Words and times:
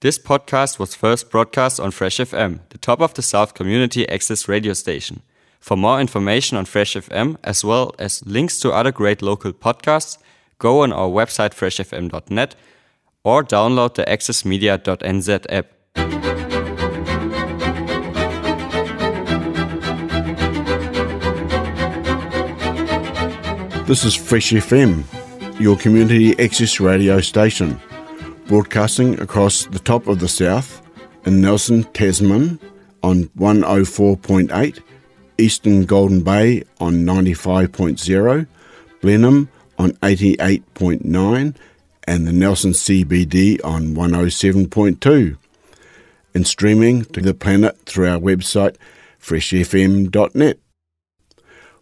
This 0.00 0.16
podcast 0.16 0.78
was 0.78 0.94
first 0.94 1.28
broadcast 1.28 1.80
on 1.80 1.90
Fresh 1.90 2.18
FM, 2.18 2.60
the 2.68 2.78
top 2.78 3.00
of 3.00 3.14
the 3.14 3.22
South 3.22 3.54
community 3.54 4.08
access 4.08 4.46
radio 4.46 4.72
station. 4.72 5.22
For 5.58 5.76
more 5.76 6.00
information 6.00 6.56
on 6.56 6.66
Fresh 6.66 6.94
FM, 6.94 7.36
as 7.42 7.64
well 7.64 7.92
as 7.98 8.24
links 8.24 8.60
to 8.60 8.70
other 8.70 8.92
great 8.92 9.22
local 9.22 9.52
podcasts, 9.52 10.16
go 10.60 10.82
on 10.84 10.92
our 10.92 11.08
website 11.08 11.52
freshfm.net 11.52 12.54
or 13.24 13.42
download 13.42 13.94
the 13.94 14.04
accessmedia.nz 14.04 15.46
app. 15.48 15.66
This 23.88 24.04
is 24.04 24.14
Fresh 24.14 24.52
FM, 24.52 25.02
your 25.58 25.76
community 25.76 26.38
access 26.38 26.78
radio 26.78 27.20
station, 27.20 27.80
broadcasting 28.48 29.20
across 29.20 29.66
the 29.66 29.78
top 29.78 30.06
of 30.06 30.20
the 30.20 30.28
south 30.28 30.80
in 31.26 31.42
Nelson, 31.42 31.84
Tasman 31.92 32.58
on 33.02 33.24
104.8, 33.38 34.80
Eastern 35.36 35.84
Golden 35.84 36.22
Bay 36.22 36.64
on 36.80 37.04
95.0, 37.04 38.46
Blenheim 39.02 39.50
on 39.78 39.92
88.9, 39.92 41.54
and 42.04 42.26
the 42.26 42.32
Nelson 42.32 42.72
CBD 42.72 43.62
on 43.62 43.94
107.2, 43.94 45.36
and 46.34 46.46
streaming 46.46 47.04
to 47.04 47.20
the 47.20 47.34
planet 47.34 47.78
through 47.84 48.08
our 48.08 48.18
website 48.18 48.76
freshfm.net. 49.20 50.58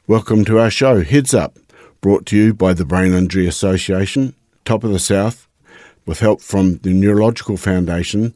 Welcome 0.08 0.44
to 0.46 0.58
our 0.58 0.70
show, 0.70 1.04
Heads 1.04 1.32
Up, 1.32 1.58
brought 2.00 2.26
to 2.26 2.36
you 2.36 2.52
by 2.52 2.72
the 2.74 2.84
Brain 2.84 3.14
Injury 3.14 3.46
Association, 3.46 4.34
Top 4.64 4.82
of 4.82 4.90
the 4.90 4.98
South, 4.98 5.45
with 6.06 6.20
help 6.20 6.40
from 6.40 6.78
the 6.78 6.94
Neurological 6.94 7.56
Foundation, 7.56 8.32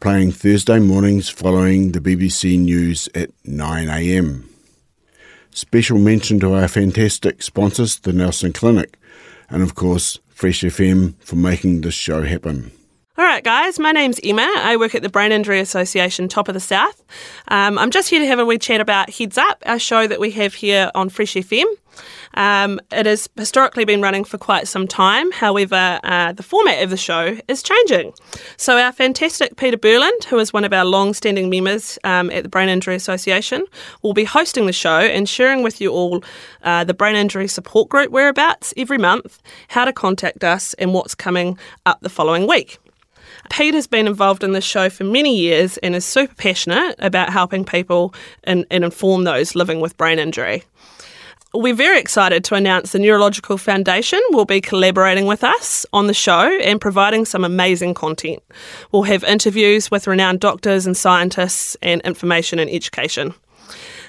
playing 0.00 0.32
Thursday 0.32 0.78
mornings 0.78 1.28
following 1.28 1.92
the 1.92 2.00
BBC 2.00 2.58
News 2.58 3.08
at 3.14 3.30
9am. 3.44 4.44
Special 5.50 5.98
mention 5.98 6.38
to 6.40 6.54
our 6.54 6.68
fantastic 6.68 7.42
sponsors, 7.42 7.98
the 7.98 8.12
Nelson 8.12 8.52
Clinic, 8.52 8.96
and 9.48 9.62
of 9.62 9.74
course, 9.74 10.18
Fresh 10.28 10.60
FM 10.60 11.14
for 11.20 11.36
making 11.36 11.80
this 11.80 11.94
show 11.94 12.22
happen. 12.22 12.70
All 13.20 13.26
right, 13.26 13.44
guys, 13.44 13.78
my 13.78 13.92
name's 13.92 14.18
Emma. 14.24 14.50
I 14.60 14.78
work 14.78 14.94
at 14.94 15.02
the 15.02 15.10
Brain 15.10 15.30
Injury 15.30 15.60
Association, 15.60 16.26
Top 16.26 16.48
of 16.48 16.54
the 16.54 16.58
South. 16.58 17.04
Um, 17.48 17.76
I'm 17.76 17.90
just 17.90 18.08
here 18.08 18.18
to 18.18 18.26
have 18.26 18.38
a 18.38 18.46
wee 18.46 18.56
chat 18.56 18.80
about 18.80 19.10
Heads 19.10 19.36
Up, 19.36 19.62
our 19.66 19.78
show 19.78 20.06
that 20.06 20.18
we 20.18 20.30
have 20.30 20.54
here 20.54 20.90
on 20.94 21.10
Fresh 21.10 21.34
FM. 21.34 21.66
Um, 22.32 22.80
it 22.90 23.04
has 23.04 23.28
historically 23.36 23.84
been 23.84 24.00
running 24.00 24.24
for 24.24 24.38
quite 24.38 24.68
some 24.68 24.88
time. 24.88 25.32
However, 25.32 26.00
uh, 26.02 26.32
the 26.32 26.42
format 26.42 26.82
of 26.82 26.88
the 26.88 26.96
show 26.96 27.36
is 27.46 27.62
changing. 27.62 28.14
So, 28.56 28.78
our 28.78 28.90
fantastic 28.90 29.56
Peter 29.56 29.76
Burland, 29.76 30.24
who 30.24 30.38
is 30.38 30.54
one 30.54 30.64
of 30.64 30.72
our 30.72 30.86
long 30.86 31.12
standing 31.12 31.50
members 31.50 31.98
um, 32.04 32.30
at 32.30 32.42
the 32.42 32.48
Brain 32.48 32.70
Injury 32.70 32.94
Association, 32.94 33.66
will 34.00 34.14
be 34.14 34.24
hosting 34.24 34.64
the 34.64 34.72
show 34.72 34.98
and 34.98 35.28
sharing 35.28 35.62
with 35.62 35.78
you 35.78 35.92
all 35.92 36.24
uh, 36.62 36.84
the 36.84 36.94
brain 36.94 37.16
injury 37.16 37.48
support 37.48 37.90
group 37.90 38.10
whereabouts 38.10 38.72
every 38.78 38.96
month, 38.96 39.42
how 39.68 39.84
to 39.84 39.92
contact 39.92 40.42
us, 40.42 40.72
and 40.78 40.94
what's 40.94 41.14
coming 41.14 41.58
up 41.84 42.00
the 42.00 42.08
following 42.08 42.48
week. 42.48 42.78
Pete 43.50 43.74
has 43.74 43.86
been 43.86 44.06
involved 44.06 44.42
in 44.42 44.52
this 44.52 44.64
show 44.64 44.88
for 44.88 45.04
many 45.04 45.36
years 45.36 45.76
and 45.78 45.94
is 45.94 46.04
super 46.04 46.34
passionate 46.34 46.94
about 47.00 47.30
helping 47.30 47.64
people 47.64 48.14
and, 48.44 48.64
and 48.70 48.84
inform 48.84 49.24
those 49.24 49.54
living 49.54 49.80
with 49.80 49.96
brain 49.96 50.18
injury. 50.18 50.62
We're 51.52 51.74
very 51.74 51.98
excited 51.98 52.44
to 52.44 52.54
announce 52.54 52.92
the 52.92 53.00
Neurological 53.00 53.58
Foundation 53.58 54.20
will 54.30 54.44
be 54.44 54.60
collaborating 54.60 55.26
with 55.26 55.42
us 55.42 55.84
on 55.92 56.06
the 56.06 56.14
show 56.14 56.48
and 56.60 56.80
providing 56.80 57.24
some 57.24 57.44
amazing 57.44 57.94
content. 57.94 58.40
We'll 58.92 59.02
have 59.02 59.24
interviews 59.24 59.90
with 59.90 60.06
renowned 60.06 60.38
doctors 60.38 60.86
and 60.86 60.96
scientists 60.96 61.76
and 61.82 62.00
information 62.02 62.60
and 62.60 62.70
education. 62.70 63.34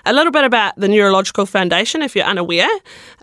A 0.05 0.13
little 0.13 0.31
bit 0.31 0.43
about 0.43 0.75
the 0.77 0.87
Neurological 0.87 1.45
Foundation, 1.45 2.01
if 2.01 2.15
you're 2.15 2.25
unaware, 2.25 2.69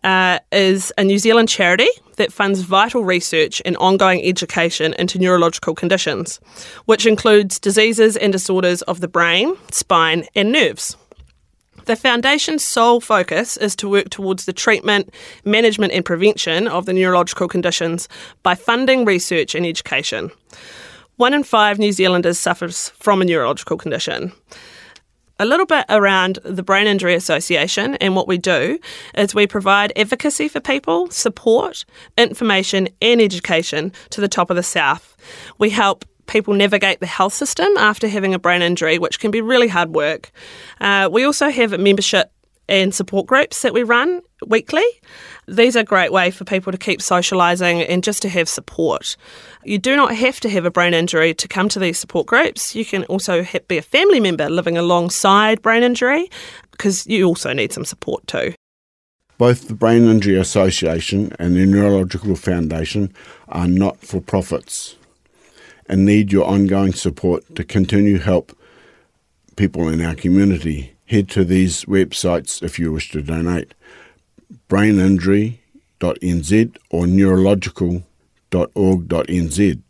uh, 0.04 0.38
is 0.52 0.92
a 0.96 1.02
New 1.02 1.18
Zealand 1.18 1.48
charity 1.48 1.88
that 2.16 2.32
funds 2.32 2.60
vital 2.60 3.04
research 3.04 3.60
and 3.64 3.76
ongoing 3.78 4.22
education 4.24 4.94
into 4.96 5.18
neurological 5.18 5.74
conditions, 5.74 6.38
which 6.84 7.04
includes 7.04 7.58
diseases 7.58 8.16
and 8.16 8.32
disorders 8.32 8.82
of 8.82 9.00
the 9.00 9.08
brain, 9.08 9.56
spine, 9.72 10.24
and 10.36 10.52
nerves. 10.52 10.96
The 11.86 11.96
Foundation's 11.96 12.62
sole 12.62 13.00
focus 13.00 13.56
is 13.56 13.74
to 13.76 13.88
work 13.88 14.10
towards 14.10 14.44
the 14.44 14.52
treatment, 14.52 15.12
management, 15.44 15.92
and 15.92 16.04
prevention 16.04 16.68
of 16.68 16.86
the 16.86 16.92
neurological 16.92 17.48
conditions 17.48 18.08
by 18.44 18.54
funding 18.54 19.04
research 19.04 19.56
and 19.56 19.66
education. 19.66 20.30
One 21.16 21.34
in 21.34 21.42
five 21.42 21.80
New 21.80 21.90
Zealanders 21.90 22.38
suffers 22.38 22.90
from 22.90 23.20
a 23.20 23.24
neurological 23.24 23.78
condition 23.78 24.32
a 25.38 25.44
little 25.44 25.66
bit 25.66 25.84
around 25.88 26.38
the 26.44 26.62
Brain 26.62 26.86
Injury 26.86 27.14
Association 27.14 27.94
and 27.96 28.16
what 28.16 28.26
we 28.26 28.38
do 28.38 28.78
is 29.14 29.34
we 29.34 29.46
provide 29.46 29.92
advocacy 29.96 30.48
for 30.48 30.60
people, 30.60 31.10
support, 31.10 31.84
information, 32.16 32.88
and 33.00 33.20
education 33.20 33.92
to 34.10 34.20
the 34.20 34.28
top 34.28 34.50
of 34.50 34.56
the 34.56 34.62
South. 34.62 35.16
We 35.58 35.70
help 35.70 36.04
people 36.26 36.54
navigate 36.54 37.00
the 37.00 37.06
health 37.06 37.34
system 37.34 37.68
after 37.78 38.08
having 38.08 38.34
a 38.34 38.38
brain 38.38 38.62
injury, 38.62 38.98
which 38.98 39.20
can 39.20 39.30
be 39.30 39.40
really 39.40 39.68
hard 39.68 39.94
work. 39.94 40.30
Uh, 40.80 41.08
we 41.10 41.24
also 41.24 41.48
have 41.50 41.78
membership 41.78 42.32
and 42.68 42.94
support 42.94 43.26
groups 43.26 43.62
that 43.62 43.72
we 43.72 43.82
run 43.82 44.20
weekly. 44.46 44.84
These 45.48 45.76
are 45.76 45.80
a 45.80 45.84
great 45.84 46.12
way 46.12 46.30
for 46.30 46.44
people 46.44 46.72
to 46.72 46.78
keep 46.78 47.00
socialising 47.00 47.86
and 47.88 48.04
just 48.04 48.20
to 48.20 48.28
have 48.28 48.50
support. 48.50 49.16
You 49.64 49.78
do 49.78 49.96
not 49.96 50.14
have 50.14 50.40
to 50.40 50.50
have 50.50 50.66
a 50.66 50.70
brain 50.70 50.92
injury 50.92 51.32
to 51.32 51.48
come 51.48 51.70
to 51.70 51.78
these 51.78 51.98
support 51.98 52.26
groups. 52.26 52.74
You 52.74 52.84
can 52.84 53.04
also 53.04 53.46
be 53.66 53.78
a 53.78 53.82
family 53.82 54.20
member 54.20 54.50
living 54.50 54.76
alongside 54.76 55.62
brain 55.62 55.82
injury 55.82 56.30
because 56.70 57.06
you 57.06 57.24
also 57.24 57.54
need 57.54 57.72
some 57.72 57.86
support 57.86 58.26
too. 58.26 58.52
Both 59.38 59.68
the 59.68 59.74
Brain 59.74 60.06
Injury 60.06 60.36
Association 60.36 61.32
and 61.38 61.56
the 61.56 61.64
Neurological 61.64 62.36
Foundation 62.36 63.14
are 63.48 63.68
not 63.68 64.00
for 64.00 64.20
profits 64.20 64.96
and 65.88 66.04
need 66.04 66.30
your 66.30 66.44
ongoing 66.44 66.92
support 66.92 67.54
to 67.54 67.64
continue 67.64 68.18
help 68.18 68.54
people 69.56 69.88
in 69.88 70.04
our 70.04 70.14
community. 70.14 70.92
Head 71.06 71.30
to 71.30 71.44
these 71.44 71.86
websites 71.86 72.62
if 72.62 72.78
you 72.78 72.92
wish 72.92 73.10
to 73.12 73.22
donate 73.22 73.72
braininjury.nz 74.68 76.76
or 76.90 77.06
neurological.org.nz. 77.06 79.82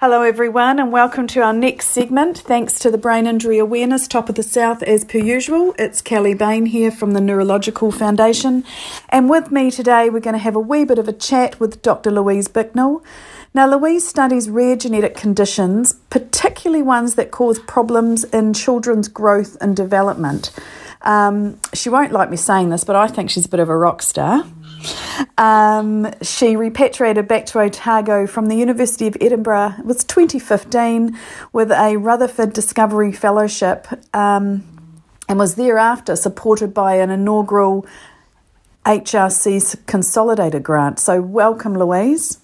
Hello, 0.00 0.22
everyone, 0.22 0.78
and 0.80 0.90
welcome 0.90 1.28
to 1.28 1.40
our 1.40 1.52
next 1.52 1.86
segment. 1.86 2.36
Thanks 2.36 2.80
to 2.80 2.90
the 2.90 2.98
Brain 2.98 3.24
Injury 3.24 3.58
Awareness 3.58 4.08
Top 4.08 4.28
of 4.28 4.34
the 4.34 4.42
South, 4.42 4.82
as 4.82 5.04
per 5.04 5.18
usual. 5.18 5.76
It's 5.78 6.02
Kelly 6.02 6.34
Bain 6.34 6.66
here 6.66 6.90
from 6.90 7.12
the 7.12 7.20
Neurological 7.20 7.92
Foundation, 7.92 8.64
and 9.10 9.30
with 9.30 9.52
me 9.52 9.70
today, 9.70 10.10
we're 10.10 10.18
going 10.18 10.34
to 10.34 10.40
have 10.40 10.56
a 10.56 10.60
wee 10.60 10.84
bit 10.84 10.98
of 10.98 11.06
a 11.06 11.12
chat 11.12 11.60
with 11.60 11.82
Dr. 11.82 12.10
Louise 12.10 12.48
Bicknell. 12.48 13.04
Now, 13.54 13.68
Louise 13.68 14.08
studies 14.08 14.50
rare 14.50 14.74
genetic 14.74 15.14
conditions, 15.14 15.92
particularly 16.10 16.82
ones 16.82 17.14
that 17.14 17.30
cause 17.30 17.60
problems 17.60 18.24
in 18.24 18.54
children's 18.54 19.06
growth 19.06 19.56
and 19.60 19.76
development. 19.76 20.50
Um, 21.02 21.58
she 21.72 21.88
won't 21.88 22.12
like 22.12 22.30
me 22.30 22.36
saying 22.36 22.70
this, 22.70 22.84
but 22.84 22.96
I 22.96 23.08
think 23.08 23.30
she's 23.30 23.46
a 23.46 23.48
bit 23.48 23.60
of 23.60 23.68
a 23.68 23.76
rock 23.76 24.02
star. 24.02 24.44
Um, 25.38 26.12
she 26.22 26.56
repatriated 26.56 27.28
back 27.28 27.46
to 27.46 27.60
Otago 27.60 28.26
from 28.26 28.46
the 28.46 28.56
University 28.56 29.06
of 29.06 29.16
Edinburgh. 29.20 29.74
It 29.78 29.84
was 29.84 30.04
2015 30.04 31.16
with 31.52 31.70
a 31.70 31.96
Rutherford 31.96 32.52
Discovery 32.52 33.12
Fellowship 33.12 33.86
um, 34.14 34.64
and 35.28 35.38
was 35.38 35.54
thereafter 35.54 36.16
supported 36.16 36.74
by 36.74 36.94
an 36.94 37.10
inaugural 37.10 37.86
HRC 38.84 39.86
Consolidated 39.86 40.62
grant. 40.62 40.98
So, 40.98 41.20
welcome, 41.20 41.78
Louise. 41.78 42.38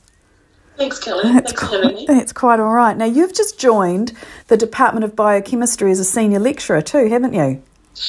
Thanks, 0.77 1.01
Kelly. 1.01 1.25
That's 1.25 1.53
Thanks 1.53 1.53
quite, 1.53 1.69
for 1.69 1.83
having 1.83 1.97
me. 1.97 2.07
That's 2.07 2.33
quite 2.33 2.61
all 2.61 2.73
right. 2.73 2.97
Now, 2.97 3.05
you've 3.05 3.35
just 3.35 3.59
joined 3.59 4.13
the 4.47 4.57
Department 4.57 5.03
of 5.03 5.17
Biochemistry 5.17 5.91
as 5.91 5.99
a 5.99 6.05
senior 6.05 6.39
lecturer, 6.39 6.81
too, 6.81 7.09
haven't 7.09 7.35
you? 7.35 7.63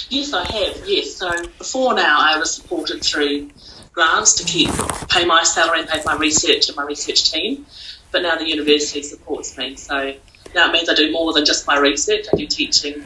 Yes, 0.10 0.34
I 0.34 0.44
have. 0.52 0.88
Yes. 0.88 1.16
So 1.16 1.30
before 1.58 1.94
now, 1.94 2.18
I 2.20 2.38
was 2.38 2.54
supported 2.54 3.04
through 3.04 3.50
grants 3.92 4.34
to 4.36 4.44
keep 4.44 4.70
pay 5.10 5.26
my 5.26 5.44
salary 5.44 5.82
and 5.82 5.90
pay 5.90 6.02
my 6.06 6.16
research 6.16 6.68
and 6.68 6.78
my 6.78 6.84
research 6.84 7.32
team. 7.32 7.66
But 8.12 8.24
now 8.24 8.36
the 8.36 8.48
university 8.48 9.04
supports 9.04 9.58
me, 9.58 9.76
so 9.76 10.16
now 10.56 10.70
it 10.70 10.72
means 10.72 10.90
I 10.90 10.96
do 10.96 11.12
more 11.12 11.34
than 11.34 11.46
just 11.46 11.68
my 11.68 11.78
research. 11.78 12.26
I 12.32 12.38
do 12.38 12.48
teaching 12.48 13.04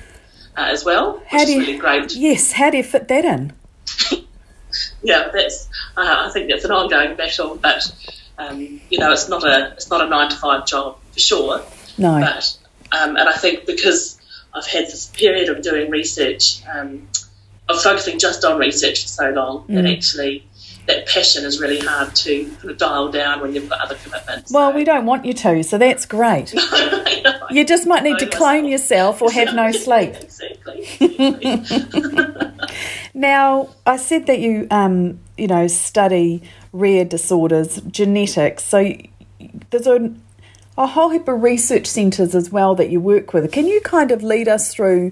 uh, 0.55 0.67
as 0.69 0.85
well, 0.85 1.15
which 1.15 1.27
how 1.27 1.45
do 1.45 1.51
you, 1.51 1.61
is 1.61 1.67
really 1.67 1.79
great. 1.79 2.15
Yes. 2.15 2.53
How 2.53 2.69
do 2.69 2.77
you 2.77 2.83
fit 2.83 3.07
that 3.09 3.25
in? 3.25 3.53
yeah, 5.03 5.29
that's. 5.33 5.67
Uh, 5.97 6.27
I 6.27 6.31
think 6.31 6.49
that's 6.49 6.63
an 6.65 6.71
ongoing 6.71 7.15
battle, 7.15 7.55
but 7.55 7.83
um, 8.37 8.81
you 8.89 8.99
know, 8.99 9.11
it's 9.11 9.29
not 9.29 9.43
a 9.43 9.73
it's 9.73 9.89
not 9.89 10.05
a 10.05 10.09
nine 10.09 10.29
to 10.29 10.35
five 10.35 10.65
job 10.65 10.97
for 11.11 11.19
sure. 11.19 11.61
No. 11.97 12.19
But 12.19 12.57
um, 12.91 13.15
and 13.15 13.27
I 13.27 13.33
think 13.33 13.65
because 13.65 14.19
I've 14.53 14.67
had 14.67 14.85
this 14.85 15.07
period 15.07 15.49
of 15.49 15.61
doing 15.61 15.89
research, 15.89 16.61
um, 16.73 17.07
of 17.69 17.81
focusing 17.81 18.19
just 18.19 18.43
on 18.45 18.59
research 18.59 19.01
for 19.03 19.07
so 19.07 19.29
long 19.31 19.65
mm. 19.67 19.75
that 19.75 19.85
actually 19.85 20.45
that 20.85 21.07
passion 21.07 21.45
is 21.45 21.61
really 21.61 21.79
hard 21.79 22.13
to 22.13 22.43
kind 22.57 22.71
of 22.71 22.77
dial 22.77 23.09
down 23.09 23.39
when 23.39 23.55
you've 23.55 23.69
got 23.69 23.79
other 23.79 23.95
commitments. 23.95 24.51
Well, 24.51 24.71
So- 24.71 24.75
we 24.75 24.83
don't 24.83 25.05
want 25.05 25.25
you 25.25 25.33
to, 25.33 25.63
so 25.63 25.77
that's 25.77 26.05
great. 26.05 26.53
Know. 27.23 27.47
You 27.51 27.63
just 27.63 27.87
might 27.87 28.03
need 28.03 28.19
to 28.19 28.25
clone 28.25 28.65
yourself 28.65 29.21
or 29.21 29.31
have 29.31 29.55
no 29.55 29.71
sleep. 29.85 30.13
Exactly. 30.15 30.85
Now, 33.13 33.69
I 33.85 33.97
said 33.97 34.25
that 34.25 34.39
you, 34.39 34.67
um, 34.71 35.19
you 35.37 35.47
know, 35.47 35.67
study 35.67 36.41
rare 36.71 37.05
disorders, 37.05 37.79
genetics. 37.81 38.63
So 38.63 38.95
there's 39.69 39.87
a, 39.87 40.13
a 40.77 40.87
whole 40.87 41.09
heap 41.09 41.27
of 41.27 41.41
research 41.41 41.85
centres 41.85 42.33
as 42.33 42.49
well 42.49 42.75
that 42.75 42.89
you 42.89 42.99
work 42.99 43.33
with. 43.33 43.51
Can 43.51 43.67
you 43.67 43.81
kind 43.81 44.11
of 44.11 44.23
lead 44.23 44.47
us 44.47 44.73
through 44.73 45.11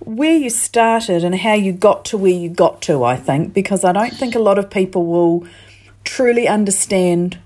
where 0.00 0.34
you 0.34 0.50
started 0.50 1.24
and 1.24 1.34
how 1.34 1.54
you 1.54 1.72
got 1.72 2.04
to 2.06 2.18
where 2.18 2.30
you 2.30 2.50
got 2.50 2.82
to? 2.82 3.04
I 3.04 3.16
think 3.16 3.54
because 3.54 3.84
I 3.84 3.92
don't 3.92 4.14
think 4.14 4.34
a 4.34 4.40
lot 4.40 4.58
of 4.58 4.70
people 4.70 5.06
will 5.06 5.46
truly 6.04 6.46
understand 6.46 7.38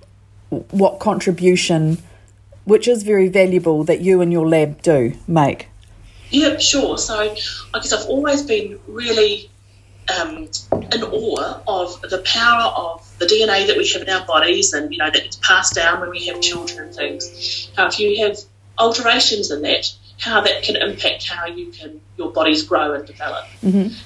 what 0.48 0.98
contribution, 0.98 1.98
which 2.64 2.88
is 2.88 3.02
very 3.02 3.28
valuable, 3.28 3.84
that 3.84 4.00
you 4.00 4.20
and 4.20 4.32
your 4.32 4.48
lab 4.48 4.82
do 4.82 5.14
make. 5.26 5.68
Yeah, 6.30 6.58
sure. 6.58 6.98
So 6.98 7.20
I 7.20 7.28
guess 7.78 7.92
I've 7.92 8.06
always 8.06 8.42
been 8.42 8.80
really 8.88 9.50
um, 10.08 10.48
in 10.92 11.02
awe 11.02 11.60
of 11.66 12.00
the 12.02 12.22
power 12.24 12.72
of 12.76 13.18
the 13.18 13.26
DNA 13.26 13.66
that 13.66 13.76
we 13.76 13.88
have 13.88 14.02
in 14.02 14.10
our 14.10 14.26
bodies, 14.26 14.72
and 14.72 14.92
you 14.92 14.98
know 14.98 15.10
that 15.10 15.24
it's 15.24 15.36
passed 15.36 15.74
down 15.74 16.00
when 16.00 16.10
we 16.10 16.26
have 16.26 16.40
children 16.40 16.86
and 16.86 16.94
things. 16.94 17.70
How 17.76 17.86
if 17.86 17.98
you 17.98 18.26
have 18.26 18.38
alterations 18.78 19.50
in 19.50 19.62
that, 19.62 19.92
how 20.18 20.42
that 20.42 20.62
can 20.62 20.76
impact 20.76 21.28
how 21.28 21.46
you 21.46 21.70
can 21.70 22.00
your 22.16 22.32
bodies 22.32 22.64
grow 22.64 22.94
and 22.94 23.06
develop, 23.06 23.44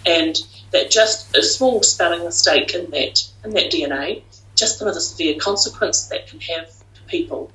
and 0.06 0.36
that 0.70 0.90
just 0.90 1.36
a 1.36 1.42
small 1.42 1.82
spelling 1.82 2.24
mistake 2.24 2.74
in 2.74 2.90
that 2.90 3.22
in 3.44 3.50
that 3.50 3.70
DNA, 3.70 4.22
just 4.54 4.78
some 4.78 4.88
of 4.88 4.94
the 4.94 5.00
severe 5.00 5.38
consequences 5.38 6.08
that 6.08 6.28
can 6.28 6.40
have 6.40 6.68
to 6.68 7.02
people, 7.06 7.50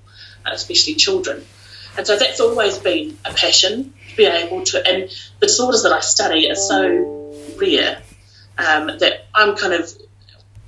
uh, 0.45 0.51
especially 0.53 0.95
children. 0.95 1.45
And 1.95 2.07
so 2.07 2.17
that's 2.17 2.39
always 2.39 2.79
been 2.79 3.17
a 3.23 3.33
passion 3.33 3.93
to 4.09 4.15
be 4.15 4.25
able 4.25 4.63
to, 4.63 4.87
and 4.87 5.09
the 5.39 5.45
disorders 5.45 5.83
that 5.83 5.91
I 5.91 5.99
study 5.99 6.49
are 6.49 6.55
so 6.55 7.23
rare 7.57 8.02
um, 8.57 8.87
that 8.99 9.25
I'm 9.33 9.55
kind 9.55 9.73
of, 9.73 9.91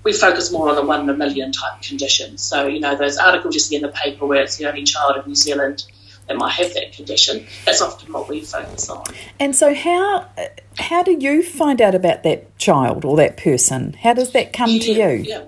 we 0.03 0.13
focus 0.13 0.51
more 0.51 0.69
on 0.69 0.75
the 0.75 0.83
one 0.83 1.01
in 1.01 1.09
a 1.09 1.13
million 1.13 1.51
type 1.51 1.81
conditions. 1.81 2.41
So, 2.41 2.67
you 2.67 2.79
know, 2.79 2.95
those 2.95 3.17
articles 3.17 3.53
you 3.53 3.59
see 3.59 3.75
in 3.75 3.81
the 3.81 3.89
paper 3.89 4.25
where 4.25 4.43
it's 4.43 4.57
the 4.57 4.67
only 4.67 4.83
child 4.83 5.17
in 5.17 5.27
New 5.27 5.35
Zealand 5.35 5.85
that 6.27 6.37
might 6.37 6.53
have 6.53 6.73
that 6.73 6.93
condition, 6.93 7.45
that's 7.65 7.81
often 7.81 8.11
what 8.11 8.27
we 8.27 8.41
focus 8.41 8.89
on. 8.89 9.03
And 9.39 9.55
so, 9.55 9.73
how 9.73 10.27
how 10.77 11.03
do 11.03 11.11
you 11.11 11.43
find 11.43 11.81
out 11.81 11.95
about 11.95 12.23
that 12.23 12.57
child 12.57 13.05
or 13.05 13.15
that 13.17 13.37
person? 13.37 13.93
How 13.93 14.13
does 14.13 14.31
that 14.31 14.53
come 14.53 14.67
to 14.67 14.91
you? 14.91 15.09
Yeah. 15.09 15.43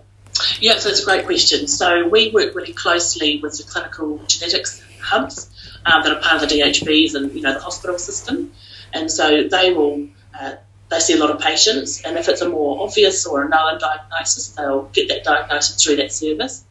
Yeah, 0.60 0.78
so 0.78 0.90
it's 0.90 1.02
a 1.02 1.06
great 1.06 1.26
question. 1.26 1.68
So 1.68 2.08
we 2.08 2.30
work 2.30 2.54
really 2.54 2.74
closely 2.74 3.40
with 3.42 3.58
the 3.58 3.64
clinical 3.64 4.20
genetics 4.28 4.84
hubs 5.02 5.50
um, 5.84 6.04
that 6.04 6.12
are 6.12 6.22
part 6.22 6.44
of 6.44 6.50
the 6.50 6.60
DHBs 6.60 7.16
and 7.16 7.34
you 7.34 7.42
know 7.42 7.54
the 7.54 7.60
hospital 7.60 7.98
system, 7.98 8.52
and 8.94 9.12
so 9.12 9.48
they 9.48 9.74
will 9.74 10.08
uh, 10.40 10.56
they 10.90 11.00
see 11.00 11.14
a 11.14 11.18
lot 11.18 11.32
of 11.32 11.40
patients, 11.40 12.02
and 12.04 12.18
if 12.18 12.30
it's 12.30 12.42
a 12.42 12.50
more 12.50 12.84
obvious 12.84 13.26
or 13.26 13.44
a 13.44 13.50
known 13.50 13.80
diagnosis, 13.80 14.50
they'll 14.50 14.84
get 14.84 15.10
that 15.10 15.24
diagnosis 15.24 15.84
through 15.84 15.98
that 15.98 16.12
service. 16.12 16.64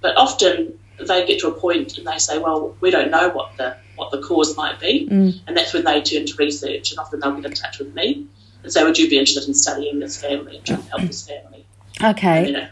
But 0.00 0.16
often 0.16 0.78
they 0.98 1.26
get 1.26 1.40
to 1.40 1.48
a 1.48 1.52
point 1.52 1.98
and 1.98 2.06
they 2.06 2.18
say, 2.18 2.38
well, 2.38 2.76
we 2.80 2.90
don't 2.90 3.10
know 3.10 3.30
what 3.30 3.56
the 3.56 3.76
what 3.96 4.10
the 4.10 4.20
cause 4.20 4.56
might 4.56 4.78
be, 4.78 5.08
and 5.46 5.56
that's 5.56 5.72
when 5.72 5.84
they 5.84 6.02
turn 6.02 6.26
to 6.26 6.34
research, 6.36 6.92
and 6.92 7.00
often 7.00 7.20
they'll 7.20 7.34
get 7.34 7.46
in 7.46 7.52
touch 7.52 7.78
with 7.78 7.94
me 7.94 8.26
and 8.62 8.72
say, 8.72 8.84
would 8.84 8.98
you 8.98 9.08
be 9.08 9.18
interested 9.18 9.48
in 9.48 9.54
studying 9.54 10.00
this 10.00 10.20
family 10.20 10.56
and 10.56 10.66
trying 10.66 10.82
to 10.82 10.88
help 10.88 11.02
this 11.02 11.26
family? 11.26 11.64
Okay, 12.02 12.48
You 12.48 12.52
know, 12.52 12.68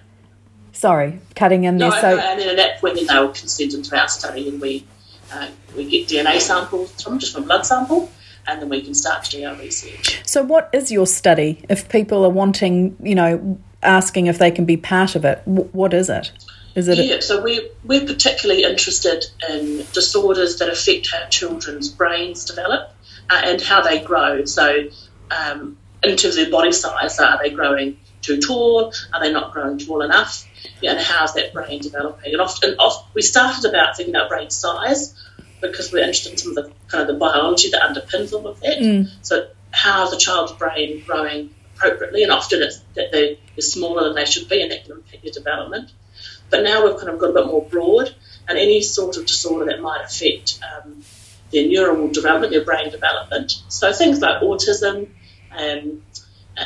sorry, 0.73 1.21
cutting 1.35 1.65
in 1.65 1.79
no, 1.79 1.91
there. 1.91 2.01
So, 2.01 2.19
and 2.19 2.41
then 2.41 2.49
at 2.51 2.57
that 2.57 2.81
point, 2.81 2.97
then 2.97 3.07
they'll 3.07 3.33
consent 3.33 3.75
into 3.75 3.99
our 3.99 4.09
study, 4.09 4.49
and 4.49 4.61
we 4.61 4.87
uh, 5.33 5.49
we 5.77 5.89
get 5.89 6.09
DNA 6.09 6.41
samples 6.41 7.03
from 7.03 7.19
just 7.19 7.33
from 7.33 7.45
blood 7.45 7.65
sample, 7.65 8.11
and 8.47 8.61
then 8.61 8.69
we 8.69 8.83
can 8.83 8.95
start 8.95 9.25
to 9.25 9.31
do 9.31 9.45
our 9.45 9.55
research. 9.57 10.21
so 10.27 10.43
what 10.43 10.71
is 10.73 10.91
your 10.91 11.07
study? 11.07 11.65
If 11.69 11.89
people 11.89 12.25
are 12.25 12.31
wanting, 12.31 12.97
you 13.03 13.15
know, 13.15 13.59
asking 13.83 14.27
if 14.27 14.39
they 14.39 14.51
can 14.51 14.65
be 14.65 14.77
part 14.77 15.15
of 15.15 15.25
it, 15.25 15.43
what 15.47 15.95
is 15.95 16.09
it? 16.09 16.33
Is 16.75 16.89
it? 16.89 16.99
Yeah, 16.99 17.21
so 17.21 17.43
we're, 17.43 17.69
we're 17.85 18.05
particularly 18.05 18.65
interested 18.65 19.25
in 19.49 19.85
disorders 19.93 20.59
that 20.59 20.69
affect 20.69 21.11
how 21.13 21.27
children's 21.29 21.89
brains 21.89 22.45
develop 22.45 22.93
uh, 23.31 23.41
and 23.45 23.61
how 23.61 23.83
they 23.83 24.01
grow. 24.01 24.45
So, 24.45 24.89
um, 25.31 25.79
in 26.03 26.17
terms 26.17 26.37
of 26.37 26.45
their 26.45 26.51
body 26.51 26.73
size, 26.73 27.19
are 27.21 27.39
they 27.43 27.51
growing 27.51 27.99
too 28.23 28.41
tall? 28.41 28.93
Are 29.13 29.21
they 29.21 29.33
not 29.33 29.53
growing 29.53 29.79
tall 29.79 30.03
enough? 30.03 30.49
Yeah, 30.81 30.93
and 30.93 31.01
how's 31.01 31.35
that 31.35 31.53
brain 31.53 31.81
developing? 31.81 32.33
And 32.33 32.43
often, 32.43 32.75
oft, 32.79 33.15
we 33.15 33.23
started 33.23 33.65
about 33.69 33.97
thinking 33.97 34.15
about 34.15 34.29
brain 34.29 34.51
size 34.51 35.15
because 35.71 35.93
we're 35.93 36.01
interested 36.01 36.33
in 36.33 36.39
some 36.39 36.57
of 36.57 36.65
the 36.65 36.73
kind 36.89 37.03
of 37.03 37.09
the 37.09 37.19
biology 37.19 37.71
that 37.71 37.83
underpins 37.83 38.33
all 38.33 38.47
of 38.47 38.61
that. 38.61 38.79
So, 39.23 39.49
how 39.71 40.05
is 40.05 40.11
the 40.11 40.17
child's 40.19 40.53
brain 40.53 41.03
growing 41.07 41.55
appropriately? 41.75 42.23
And 42.23 42.33
often 42.33 42.63
it's 42.63 42.79
that 42.95 43.11
they're, 43.13 43.37
they're 43.55 43.63
smaller 43.63 44.05
than 44.05 44.15
they 44.15 44.25
should 44.25 44.49
be, 44.49 44.63
and 44.63 44.71
that 44.71 44.85
can 44.85 44.93
impact 44.97 45.23
their 45.23 45.33
development. 45.33 45.91
But 46.51 46.63
now 46.63 46.85
we've 46.87 46.97
kind 46.97 47.09
of 47.09 47.19
got 47.19 47.31
a 47.31 47.33
bit 47.33 47.47
more 47.47 47.65
broad, 47.65 48.15
and 48.49 48.59
any 48.59 48.81
sort 48.81 49.17
of 49.17 49.27
disorder 49.27 49.67
that 49.67 49.81
might 49.81 50.05
affect 50.05 50.61
um, 50.63 51.03
their 51.51 51.67
neural 51.67 52.09
development, 52.09 52.53
their 52.53 52.65
brain 52.65 52.91
development. 52.91 53.63
So 53.69 53.93
things 53.93 54.21
like 54.21 54.43
autism, 54.43 55.09
um, 55.57 56.03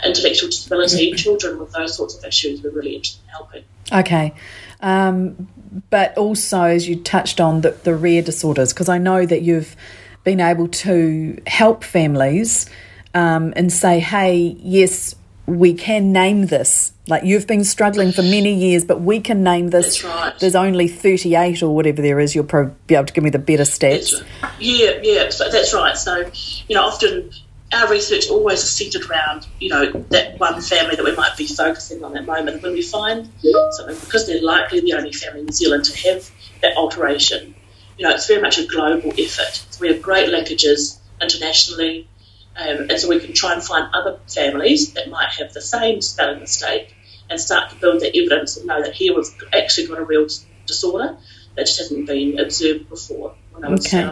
intellectual 0.04 0.50
disability, 0.50 1.12
children 1.12 1.58
with 1.58 1.72
those 1.72 1.96
sorts 1.96 2.16
of 2.16 2.24
issues, 2.24 2.62
we're 2.62 2.70
really 2.70 2.96
interested 2.96 3.22
in 3.24 3.30
helping. 3.30 3.64
Okay. 3.92 4.34
Um, 4.80 5.48
but 5.90 6.16
also, 6.16 6.62
as 6.62 6.88
you 6.88 6.96
touched 6.96 7.40
on, 7.40 7.60
the, 7.62 7.72
the 7.72 7.94
rare 7.94 8.22
disorders, 8.22 8.72
because 8.72 8.88
I 8.88 8.98
know 8.98 9.26
that 9.26 9.42
you've 9.42 9.76
been 10.24 10.40
able 10.40 10.68
to 10.68 11.40
help 11.46 11.84
families 11.84 12.68
um, 13.14 13.52
and 13.56 13.72
say, 13.72 14.00
hey, 14.00 14.56
yes, 14.58 15.14
we 15.46 15.72
can 15.72 16.12
name 16.12 16.46
this. 16.46 16.92
Like 17.06 17.24
you've 17.24 17.46
been 17.46 17.64
struggling 17.64 18.12
for 18.12 18.22
many 18.22 18.52
years, 18.52 18.84
but 18.84 19.00
we 19.00 19.20
can 19.20 19.42
name 19.42 19.70
this. 19.70 20.02
That's 20.02 20.04
right. 20.04 20.38
There's 20.38 20.54
only 20.54 20.88
38 20.88 21.62
or 21.62 21.74
whatever 21.74 22.02
there 22.02 22.20
is. 22.20 22.34
You'll 22.34 22.44
probably 22.44 22.74
be 22.86 22.94
able 22.94 23.06
to 23.06 23.12
give 23.14 23.24
me 23.24 23.30
the 23.30 23.38
better 23.38 23.62
stats. 23.62 24.12
That's, 24.12 24.60
yeah, 24.60 24.98
yeah, 25.02 25.30
so 25.30 25.48
that's 25.50 25.72
right. 25.72 25.96
So, 25.96 26.30
you 26.68 26.74
know, 26.74 26.84
often 26.84 27.30
our 27.72 27.90
research 27.90 28.28
always 28.30 28.62
is 28.62 28.70
centred 28.70 29.08
around, 29.10 29.46
you 29.58 29.68
know, 29.68 29.90
that 30.10 30.38
one 30.38 30.60
family 30.60 30.96
that 30.96 31.04
we 31.04 31.14
might 31.14 31.36
be 31.36 31.46
focusing 31.46 32.02
on 32.02 32.16
at 32.16 32.24
the 32.24 32.32
moment. 32.32 32.62
When 32.62 32.72
we 32.72 32.82
find 32.82 33.30
something, 33.72 33.98
because 34.00 34.26
they're 34.26 34.42
likely 34.42 34.80
the 34.80 34.94
only 34.94 35.12
family 35.12 35.40
in 35.40 35.46
New 35.46 35.52
Zealand 35.52 35.84
to 35.84 36.10
have 36.10 36.30
that 36.62 36.76
alteration, 36.76 37.54
you 37.98 38.06
know, 38.06 38.14
it's 38.14 38.26
very 38.26 38.40
much 38.40 38.58
a 38.58 38.66
global 38.66 39.12
effort. 39.18 39.64
So 39.70 39.80
we 39.80 39.88
have 39.88 40.00
great 40.00 40.28
linkages 40.28 40.98
internationally, 41.20 42.08
um, 42.56 42.88
and 42.88 42.98
so 42.98 43.08
we 43.08 43.20
can 43.20 43.34
try 43.34 43.52
and 43.52 43.62
find 43.62 43.92
other 43.94 44.18
families 44.26 44.94
that 44.94 45.10
might 45.10 45.30
have 45.38 45.52
the 45.52 45.60
same 45.60 46.00
spelling 46.00 46.40
mistake 46.40 46.94
and 47.28 47.38
start 47.38 47.70
to 47.70 47.76
build 47.76 48.00
the 48.00 48.16
evidence 48.16 48.56
and 48.56 48.66
know 48.66 48.82
that 48.82 48.94
here 48.94 49.14
we've 49.14 49.26
actually 49.52 49.88
got 49.88 49.98
a 49.98 50.04
real 50.04 50.26
disorder 50.66 51.18
that 51.56 51.66
just 51.66 51.78
hasn't 51.78 52.06
been 52.06 52.38
observed 52.38 52.88
before 52.88 53.34
Okay. 53.64 54.10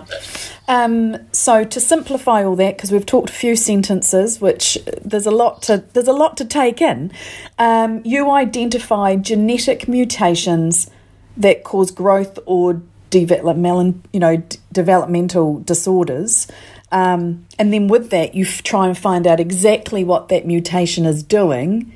Um, 0.69 1.17
so 1.33 1.65
to 1.65 1.81
simplify 1.81 2.45
all 2.45 2.57
that, 2.57 2.77
because 2.77 2.91
we've 2.91 3.07
talked 3.07 3.31
a 3.31 3.33
few 3.33 3.55
sentences, 3.57 4.41
which 4.41 4.79
there's 5.03 5.27
a 5.27 5.31
lot 5.31 5.63
to 5.63 5.85
there's 5.93 6.09
a 6.09 6.13
lot 6.13 6.37
to 6.39 6.45
take 6.45 6.83
in. 6.83 7.13
Um, 7.59 8.03
you 8.05 8.31
identify 8.31 9.17
genetic 9.17 9.87
mutations 9.89 10.91
that 11.37 11.63
cause 11.65 11.91
growth 11.91 12.39
or 12.47 12.83
developmental, 13.11 13.95
you 14.13 14.21
know, 14.21 14.39
d- 14.39 14.59
developmental 14.73 15.61
disorders, 15.61 16.49
um, 16.91 17.47
and 17.59 17.73
then 17.73 17.87
with 17.89 18.11
that, 18.11 18.35
you 18.35 18.45
f- 18.45 18.63
try 18.63 18.87
and 18.89 18.99
find 18.99 19.27
out 19.27 19.39
exactly 19.39 20.03
what 20.03 20.29
that 20.29 20.47
mutation 20.47 21.05
is 21.07 21.23
doing 21.23 21.93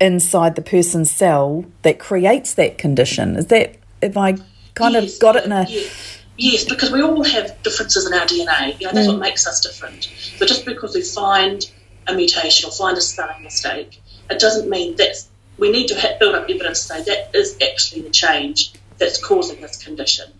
inside 0.00 0.54
the 0.54 0.62
person's 0.62 1.10
cell 1.10 1.64
that 1.82 1.98
creates 1.98 2.54
that 2.54 2.78
condition. 2.78 3.36
Is 3.36 3.46
that 3.46 3.74
if 4.00 4.16
I 4.16 4.36
kind 4.74 4.94
Yes, 4.94 5.14
of 5.14 5.20
got 5.20 5.36
it 5.36 5.44
in 5.44 5.52
a 5.52 5.66
yeah. 5.68 5.88
Yes, 6.36 6.64
because 6.64 6.90
we 6.90 7.02
all 7.02 7.22
have 7.22 7.62
differences 7.62 8.06
in 8.06 8.14
our 8.14 8.26
DNA. 8.26 8.80
You 8.80 8.86
know, 8.86 8.92
that's 8.92 9.06
what 9.06 9.16
mm. 9.16 9.20
makes 9.20 9.46
us 9.46 9.60
different. 9.60 10.04
So 10.36 10.46
just 10.46 10.66
because 10.66 10.94
we 10.94 11.02
find 11.02 11.64
a 12.06 12.14
mutation 12.14 12.68
or 12.68 12.72
find 12.72 12.98
a 12.98 13.00
spelling 13.00 13.42
mistake, 13.42 14.00
it 14.28 14.40
doesn't 14.40 14.68
mean 14.68 14.96
that 14.96 15.16
we 15.58 15.70
need 15.70 15.88
to 15.88 16.16
build 16.18 16.34
up 16.34 16.50
evidence 16.50 16.86
to 16.86 16.86
say 16.86 17.02
that 17.04 17.34
is 17.34 17.56
actually 17.62 18.02
the 18.02 18.10
change 18.10 18.72
that's 18.98 19.24
causing 19.24 19.60
this 19.60 19.82
condition. 19.82 20.30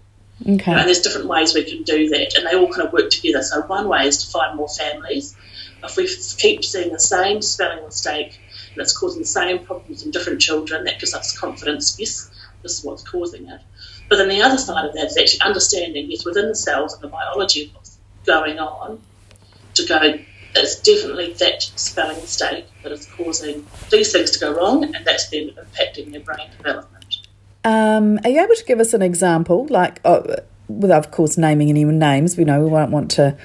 okay? 0.43 0.73
And 0.73 0.87
there's 0.89 1.01
different 1.01 1.29
ways 1.29 1.55
we 1.55 1.65
can 1.65 1.83
do 1.85 2.09
that, 2.11 2.37
and 2.37 2.47
they 2.47 2.57
all 2.57 2.73
kind 2.73 2.87
of 2.87 2.93
work 2.93 3.11
together. 3.11 3.43
So 3.43 3.63
one 3.63 3.89
way 3.89 4.09
is 4.09 4.25
to 4.25 4.31
find 4.31 4.57
more 4.57 4.69
families. 4.69 5.37
If 5.83 5.97
we 5.97 6.09
keep 6.39 6.65
seeing 6.65 6.93
the 6.93 6.99
same 6.99 7.43
spelling 7.43 7.85
mistake 7.85 8.41
and 8.73 8.83
it's 8.83 8.97
causing 8.97 9.21
the 9.21 9.27
same 9.27 9.65
problems 9.65 10.03
in 10.03 10.11
different 10.11 10.41
children, 10.41 10.85
that 10.85 10.99
gives 10.99 11.15
us 11.15 11.39
confidence. 11.39 11.97
Yes, 12.01 12.31
this 12.63 12.79
is 12.79 12.85
what's 12.85 13.03
causing 13.03 13.49
it. 13.49 13.61
But 14.15 14.19
then 14.19 14.29
the 14.29 14.43
other 14.43 14.59
side 14.59 14.85
of 14.85 14.95
that 14.95 15.07
is 15.07 15.17
actually 15.19 15.41
understanding, 15.41 16.09
yes, 16.09 16.25
within 16.25 16.47
the 16.47 16.55
cells 16.55 16.95
and 16.95 17.03
the 17.03 17.09
biology 17.09 17.65
of 17.65 17.75
what's 17.75 17.99
going 18.25 18.61
on, 18.61 19.01
to 19.75 19.87
go, 19.87 20.21
it's 20.55 20.81
definitely 20.83 21.33
that 21.33 21.63
spelling 21.63 22.15
mistake 22.19 22.65
that 22.85 22.93
is 22.93 23.07
causing 23.07 23.67
these 23.91 24.13
things 24.13 24.31
to 24.31 24.39
go 24.39 24.55
wrong, 24.55 24.85
and 24.95 25.05
that's 25.05 25.31
then 25.31 25.51
impacting 25.51 26.13
their 26.13 26.21
brain 26.21 26.49
development. 26.57 27.19
Um, 27.65 28.21
are 28.23 28.31
you 28.31 28.41
able 28.41 28.55
to 28.55 28.65
give 28.65 28.79
us 28.79 28.95
an 28.95 29.03
example, 29.03 29.67
like, 29.69 30.01
oh, 30.05 30.25
without, 30.69 31.07
of 31.07 31.11
course, 31.11 31.37
naming 31.37 31.69
any 31.69 31.83
names? 31.83 32.37
We 32.37 32.45
know 32.45 32.61
we 32.61 32.71
won't 32.71 32.93
want 32.93 33.11
to. 33.13 33.37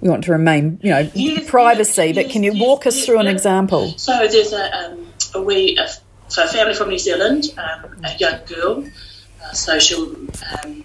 We 0.00 0.08
want 0.08 0.22
to 0.24 0.30
remain, 0.30 0.78
you 0.80 0.90
know, 0.90 1.10
Yes, 1.12 1.50
privacy. 1.50 2.12
yes, 2.12 2.14
but 2.14 2.30
can 2.30 2.44
you 2.44 2.52
yes, 2.52 2.62
walk 2.62 2.86
us 2.86 3.04
through 3.04 3.18
an 3.18 3.26
example? 3.26 3.94
So 3.96 4.28
there's 4.28 4.52
a, 4.52 4.92
um, 4.92 5.08
a 5.34 5.42
wee, 5.42 5.76
a, 5.76 5.88
so 6.28 6.44
a 6.44 6.46
family 6.46 6.74
from 6.74 6.90
New 6.90 7.00
Zealand, 7.00 7.46
um, 7.58 8.04
a 8.04 8.16
young 8.16 8.38
girl, 8.46 8.84
so 9.52 9.78
she'll 9.78 10.14
um, 10.64 10.84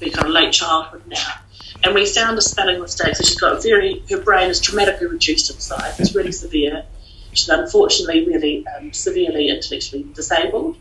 be 0.00 0.10
kind 0.10 0.26
of 0.26 0.32
late 0.32 0.52
childhood 0.52 1.02
now. 1.06 1.34
And 1.82 1.94
we 1.94 2.06
found 2.06 2.38
a 2.38 2.40
spelling 2.40 2.80
mistake. 2.80 3.14
So 3.16 3.24
she's 3.24 3.38
got 3.38 3.62
very, 3.62 4.02
her 4.10 4.20
brain 4.20 4.48
is 4.48 4.60
dramatically 4.60 5.06
reduced 5.06 5.50
in 5.50 5.60
size. 5.60 6.00
It's 6.00 6.14
really 6.14 6.32
severe. 6.32 6.84
She's 7.32 7.48
unfortunately 7.48 8.26
really 8.26 8.66
um, 8.66 8.92
severely 8.92 9.48
intellectually 9.48 10.06
disabled, 10.14 10.76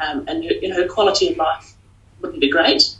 um, 0.00 0.24
and 0.26 0.44
her, 0.44 0.52
you 0.52 0.68
know, 0.68 0.76
her 0.76 0.88
quality 0.88 1.30
of 1.32 1.36
life 1.36 1.74
wouldn't 2.20 2.40
be 2.40 2.50
great. 2.50 2.96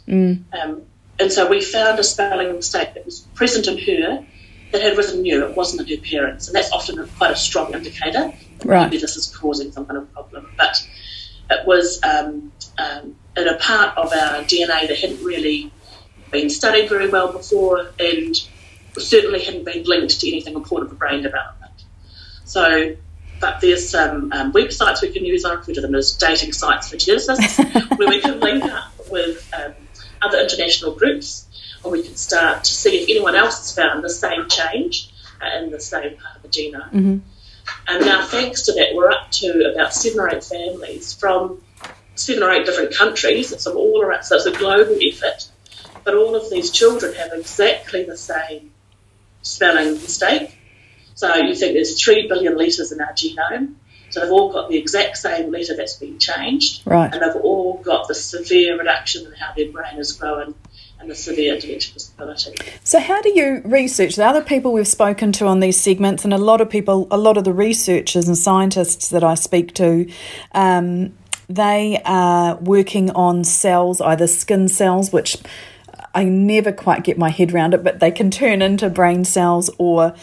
Um, 0.53 0.83
and 1.19 1.31
so 1.31 1.49
we 1.49 1.59
found 1.59 1.99
a 1.99 2.03
spelling 2.03 2.55
mistake 2.55 2.93
that 2.93 3.05
was 3.05 3.21
present 3.33 3.67
in 3.67 3.77
her 3.79 4.25
that 4.71 4.81
had 4.81 4.95
risen 4.95 5.23
new. 5.23 5.43
It 5.47 5.57
wasn't 5.57 5.89
in 5.89 5.97
her 5.97 6.03
parents, 6.03 6.47
and 6.47 6.55
that's 6.55 6.71
often 6.71 7.05
quite 7.17 7.31
a 7.31 7.35
strong 7.35 7.73
indicator. 7.73 8.31
Right. 8.63 8.85
Maybe 8.85 8.97
this 8.99 9.17
is 9.17 9.35
causing 9.35 9.71
some 9.71 9.85
kind 9.85 9.97
of 9.97 10.13
problem, 10.13 10.51
but 10.55 10.87
it 11.49 11.65
was 11.65 12.01
um, 12.03 12.51
um, 12.77 13.15
in 13.35 13.47
a 13.47 13.57
part 13.57 13.97
of 13.97 14.11
our 14.13 14.43
DNA 14.43 14.87
that 14.87 14.97
hadn't 14.99 15.23
really 15.23 15.71
been 16.31 16.49
studied 16.49 16.89
very 16.89 17.09
well 17.09 17.31
before, 17.31 17.91
and 17.99 18.35
certainly 18.97 19.43
hadn't 19.43 19.65
been 19.65 19.83
linked 19.83 20.19
to 20.19 20.27
anything 20.27 20.53
important 20.55 20.91
for 20.91 20.97
brain 20.97 21.23
development. 21.23 21.71
So, 22.45 22.95
but 23.39 23.61
there's 23.61 23.89
some 23.89 24.31
um, 24.31 24.53
websites 24.53 25.01
we 25.01 25.11
can 25.11 25.25
use. 25.25 25.45
I 25.45 25.53
refer 25.53 25.73
to 25.73 25.81
them 25.81 25.95
as 25.95 26.13
dating 26.13 26.53
sites 26.53 26.89
for 26.89 26.97
geneticists, 26.97 27.97
where 27.97 28.07
we 28.07 28.21
can 28.21 28.39
link 28.39 28.63
up 28.63 28.91
with 29.09 29.49
um, 29.57 29.73
other 30.21 30.39
international 30.39 30.93
groups, 30.93 31.47
and 31.83 31.91
we 31.91 32.03
can 32.03 32.15
start 32.15 32.63
to 32.65 32.71
see 32.71 33.03
if 33.03 33.09
anyone 33.09 33.35
else 33.35 33.57
has 33.57 33.73
found 33.73 34.03
the 34.03 34.09
same 34.09 34.47
change 34.49 35.11
in 35.57 35.71
the 35.71 35.79
same 35.79 36.17
part 36.17 36.35
of 36.35 36.41
the 36.43 36.49
genome. 36.49 37.21
And 37.89 38.05
now, 38.05 38.23
thanks 38.23 38.63
to 38.63 38.73
that, 38.73 38.93
we're 38.93 39.09
up 39.09 39.31
to 39.31 39.71
about 39.73 39.93
seven 39.93 40.19
or 40.19 40.29
eight 40.29 40.43
families 40.43 41.13
from 41.13 41.61
seven 42.13 42.43
or 42.43 42.51
eight 42.51 42.65
different 42.65 42.93
countries. 42.95 43.51
It's 43.51 43.65
all 43.65 44.01
around, 44.01 44.23
so 44.23 44.35
it's 44.35 44.45
a 44.45 44.51
global 44.51 44.97
effort. 45.01 45.49
But 46.03 46.13
all 46.13 46.35
of 46.35 46.51
these 46.51 46.69
children 46.69 47.15
have 47.15 47.33
exactly 47.33 48.03
the 48.03 48.15
same 48.15 48.71
spelling 49.41 49.93
mistake. 49.93 50.55
So 51.15 51.35
you 51.35 51.55
think 51.55 51.73
there's 51.73 52.01
three 52.01 52.27
billion 52.27 52.55
letters 52.55 52.91
in 52.91 53.01
our 53.01 53.13
genome. 53.13 53.73
So 54.11 54.21
they've 54.21 54.31
all 54.31 54.53
got 54.53 54.69
the 54.69 54.77
exact 54.77 55.17
same 55.17 55.51
letter 55.51 55.75
that's 55.75 55.95
been 55.95 56.19
changed. 56.19 56.85
Right. 56.85 57.11
And 57.11 57.21
they've 57.21 57.41
all 57.41 57.81
got 57.81 58.07
the 58.07 58.15
severe 58.15 58.77
reduction 58.77 59.25
in 59.25 59.33
how 59.33 59.53
their 59.55 59.71
brain 59.71 59.97
is 59.97 60.13
growing 60.13 60.53
and 60.99 61.15
severe 61.15 61.59
disability. 61.59 62.55
So, 62.83 62.99
how 62.99 63.21
do 63.21 63.29
you 63.29 63.61
research? 63.63 64.15
The 64.15 64.25
other 64.25 64.43
people 64.43 64.73
we've 64.73 64.87
spoken 64.87 65.31
to 65.33 65.45
on 65.45 65.59
these 65.59 65.79
segments, 65.79 66.23
and 66.23 66.33
a 66.33 66.37
lot 66.37 66.61
of 66.61 66.69
people, 66.69 67.07
a 67.11 67.17
lot 67.17 67.37
of 67.37 67.43
the 67.43 67.53
researchers 67.53 68.27
and 68.27 68.37
scientists 68.37 69.09
that 69.09 69.23
I 69.23 69.35
speak 69.35 69.73
to, 69.75 70.09
um, 70.51 71.13
they 71.47 72.01
are 72.05 72.55
working 72.57 73.11
on 73.11 73.43
cells, 73.43 74.01
either 74.01 74.27
skin 74.27 74.67
cells, 74.67 75.11
which 75.11 75.37
I 76.13 76.25
never 76.25 76.71
quite 76.71 77.03
get 77.03 77.17
my 77.17 77.29
head 77.29 77.53
around 77.53 77.73
it, 77.73 77.83
but 77.83 77.99
they 77.99 78.11
can 78.11 78.29
turn 78.29 78.61
into 78.61 78.89
brain 78.89 79.25
cells, 79.25 79.69
or 79.77 80.13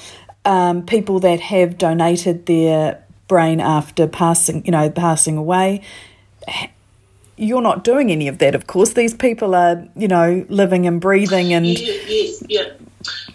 um, 0.45 0.85
people 0.85 1.21
that 1.21 1.41
have 1.41 1.79
donated 1.79 2.47
their 2.47 3.03
brain 3.29 3.61
after 3.61 4.07
passing, 4.07 4.65
you 4.65 4.73
know, 4.73 4.91
passing 4.91 5.37
away 5.37 5.83
you're 7.37 7.63
not 7.63 7.85
doing 7.85 8.11
any 8.11 8.29
of 8.29 8.39
that, 8.39 8.55
of 8.55 8.67
course. 8.67 8.93
These 8.93 9.15
people 9.15 9.55
are, 9.55 9.87
you 9.97 10.09
know, 10.09 10.45
living 10.49 10.87
and 10.87 11.01
breathing 11.01 11.53
and 11.53 11.67
Yeah, 11.67 11.95
yes, 12.07 12.43
yeah. 12.49 12.69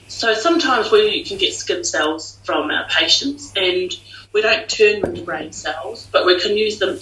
So 0.08 0.34
sometimes 0.34 0.92
we 0.92 1.24
can 1.24 1.38
get 1.38 1.54
skin 1.54 1.84
cells 1.84 2.38
from 2.44 2.70
our 2.70 2.88
patients, 2.90 3.54
and 3.56 3.92
we 4.34 4.42
don't 4.42 4.68
turn 4.70 5.02
them 5.02 5.12
into 5.12 5.24
brain 5.24 5.52
cells, 5.52 6.08
but 6.12 6.26
we 6.26 6.40
can 6.40 6.58
use 6.58 6.80
them 6.80 6.98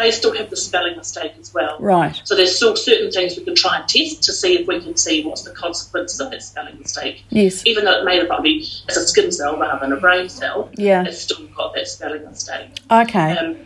they 0.00 0.10
still 0.10 0.34
have 0.34 0.48
the 0.50 0.56
spelling 0.56 0.96
mistake 0.96 1.32
as 1.38 1.52
well. 1.52 1.76
right. 1.78 2.20
So 2.24 2.34
there's 2.34 2.56
still 2.56 2.74
certain 2.76 3.10
things 3.10 3.36
we 3.36 3.44
can 3.44 3.54
try 3.54 3.78
and 3.78 3.88
test 3.88 4.22
to 4.24 4.32
see 4.32 4.54
if 4.58 4.66
we 4.66 4.80
can 4.80 4.96
see 4.96 5.24
what's 5.24 5.42
the 5.42 5.50
consequences 5.50 6.20
of 6.20 6.30
that 6.30 6.42
spelling 6.42 6.78
mistake. 6.78 7.22
Yes. 7.28 7.66
Even 7.66 7.84
though 7.84 8.00
it 8.00 8.04
may 8.04 8.16
have 8.16 8.42
be 8.42 8.66
as 8.88 8.96
a 8.96 9.06
skin 9.06 9.30
cell 9.30 9.58
rather 9.58 9.80
than 9.80 9.92
a 9.96 10.00
brain 10.00 10.28
cell, 10.28 10.70
Yeah. 10.74 11.04
it's 11.04 11.20
still 11.20 11.44
got 11.48 11.74
that 11.74 11.86
spelling 11.86 12.24
mistake. 12.24 12.68
Okay. 12.90 13.32
Um, 13.36 13.56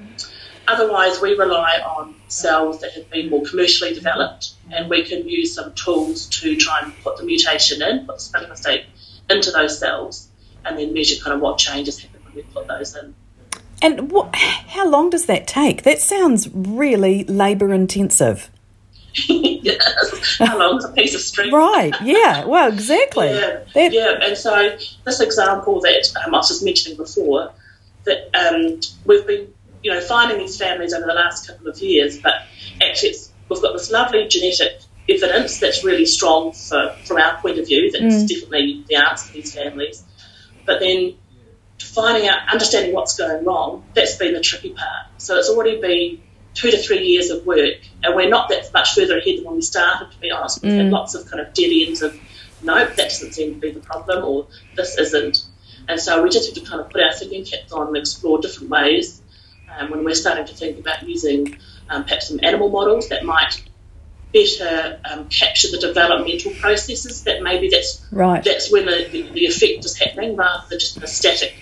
otherwise, 0.66 1.20
we 1.20 1.34
rely 1.34 1.78
on 1.80 2.14
cells 2.28 2.80
that 2.80 2.92
have 2.92 3.10
been 3.10 3.30
more 3.30 3.42
commercially 3.44 3.94
developed, 3.94 4.52
and 4.70 4.88
we 4.90 5.04
can 5.04 5.28
use 5.28 5.54
some 5.54 5.72
tools 5.74 6.26
to 6.40 6.56
try 6.56 6.80
and 6.82 6.92
put 7.02 7.16
the 7.16 7.24
mutation 7.24 7.82
in, 7.82 8.06
put 8.06 8.16
the 8.16 8.20
spelling 8.22 8.48
mistake 8.48 8.86
into 9.30 9.50
those 9.50 9.78
cells, 9.78 10.28
and 10.64 10.78
then 10.78 10.92
measure 10.94 11.22
kind 11.22 11.34
of 11.34 11.40
what 11.40 11.58
changes 11.58 11.98
happen 12.00 12.20
when 12.24 12.34
we 12.34 12.42
put 12.42 12.66
those 12.66 12.96
in. 12.96 13.14
And 13.82 14.10
what, 14.10 14.34
how 14.34 14.88
long 14.88 15.10
does 15.10 15.26
that 15.26 15.46
take? 15.46 15.82
That 15.82 15.98
sounds 16.00 16.48
really 16.54 17.24
labour 17.24 17.72
intensive. 17.72 18.50
yes. 19.28 20.38
How 20.38 20.58
long 20.58 20.78
is 20.78 20.84
a 20.84 20.92
piece 20.92 21.14
of 21.14 21.20
string? 21.20 21.52
Right. 21.52 21.94
Yeah. 22.02 22.46
Well, 22.46 22.72
exactly. 22.72 23.28
Yeah, 23.28 23.60
That- 23.74 23.92
yeah, 23.92 24.18
and 24.22 24.36
so 24.36 24.76
this 25.04 25.20
example 25.20 25.80
that 25.82 26.12
um, 26.24 26.34
I 26.34 26.38
was 26.38 26.48
just 26.48 26.64
mentioning 26.64 26.96
before, 26.96 27.52
that 28.04 28.30
um, 28.34 28.80
we've 29.04 29.26
been, 29.26 29.53
you 29.84 29.92
know, 29.92 30.00
finding 30.00 30.38
these 30.38 30.56
families 30.56 30.94
over 30.94 31.06
the 31.06 31.12
last 31.12 31.46
couple 31.46 31.68
of 31.68 31.78
years, 31.78 32.18
but 32.18 32.32
actually 32.82 33.10
it's, 33.10 33.30
we've 33.50 33.60
got 33.60 33.74
this 33.74 33.90
lovely 33.90 34.26
genetic 34.28 34.80
evidence 35.08 35.60
that's 35.60 35.84
really 35.84 36.06
strong 36.06 36.52
for, 36.52 36.96
from 37.04 37.18
our 37.18 37.36
point 37.36 37.58
of 37.58 37.66
view, 37.66 37.90
that's 37.90 38.02
mm. 38.02 38.28
definitely 38.28 38.82
the 38.88 38.96
answer 38.96 39.26
to 39.28 39.32
these 39.34 39.54
families. 39.54 40.02
But 40.64 40.80
then 40.80 41.16
finding 41.78 42.26
out, 42.26 42.50
understanding 42.50 42.94
what's 42.94 43.16
going 43.18 43.44
wrong, 43.44 43.84
that's 43.92 44.16
been 44.16 44.32
the 44.32 44.40
tricky 44.40 44.70
part. 44.70 45.06
So 45.18 45.36
it's 45.36 45.50
already 45.50 45.78
been 45.78 46.22
two 46.54 46.70
to 46.70 46.78
three 46.78 47.04
years 47.04 47.28
of 47.28 47.44
work, 47.44 47.80
and 48.02 48.16
we're 48.16 48.30
not 48.30 48.48
that 48.48 48.72
much 48.72 48.94
further 48.94 49.18
ahead 49.18 49.36
than 49.36 49.44
when 49.44 49.56
we 49.56 49.60
started, 49.60 50.10
to 50.12 50.18
be 50.18 50.30
honest. 50.30 50.62
We've 50.62 50.72
had 50.72 50.86
mm. 50.86 50.92
lots 50.92 51.14
of 51.14 51.30
kind 51.30 51.46
of 51.46 51.52
dead 51.52 51.70
ends 51.70 52.00
of, 52.00 52.18
nope, 52.62 52.94
that 52.96 53.10
doesn't 53.10 53.34
seem 53.34 53.52
to 53.52 53.60
be 53.60 53.72
the 53.72 53.80
problem, 53.80 54.24
or 54.24 54.46
this 54.76 54.96
isn't. 54.96 55.44
And 55.86 56.00
so 56.00 56.22
we 56.22 56.30
just 56.30 56.54
have 56.54 56.64
to 56.64 56.70
kind 56.70 56.80
of 56.80 56.88
put 56.88 57.02
our 57.02 57.12
thinking 57.12 57.44
caps 57.44 57.70
on 57.72 57.88
and 57.88 57.96
explore 57.98 58.38
different 58.38 58.70
ways. 58.70 59.20
Um, 59.76 59.90
when 59.90 60.04
we're 60.04 60.14
starting 60.14 60.46
to 60.46 60.54
think 60.54 60.78
about 60.78 61.02
using 61.08 61.56
um, 61.90 62.04
perhaps 62.04 62.28
some 62.28 62.40
animal 62.42 62.68
models 62.68 63.08
that 63.08 63.24
might 63.24 63.62
better 64.32 65.00
um, 65.10 65.28
capture 65.28 65.68
the 65.70 65.78
developmental 65.78 66.52
processes, 66.52 67.24
that 67.24 67.42
maybe 67.42 67.68
that's 67.68 68.04
Right. 68.10 68.42
that's 68.42 68.70
when 68.72 68.86
the, 68.86 69.08
the, 69.10 69.22
the 69.32 69.46
effect 69.46 69.84
is 69.84 69.96
happening 69.98 70.36
rather 70.36 70.64
than 70.68 70.78
just 70.78 71.00
the 71.00 71.06
static 71.06 71.54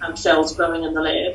um, 0.00 0.16
cells 0.16 0.54
growing 0.56 0.84
in 0.84 0.94
the 0.94 1.00
lab, 1.00 1.34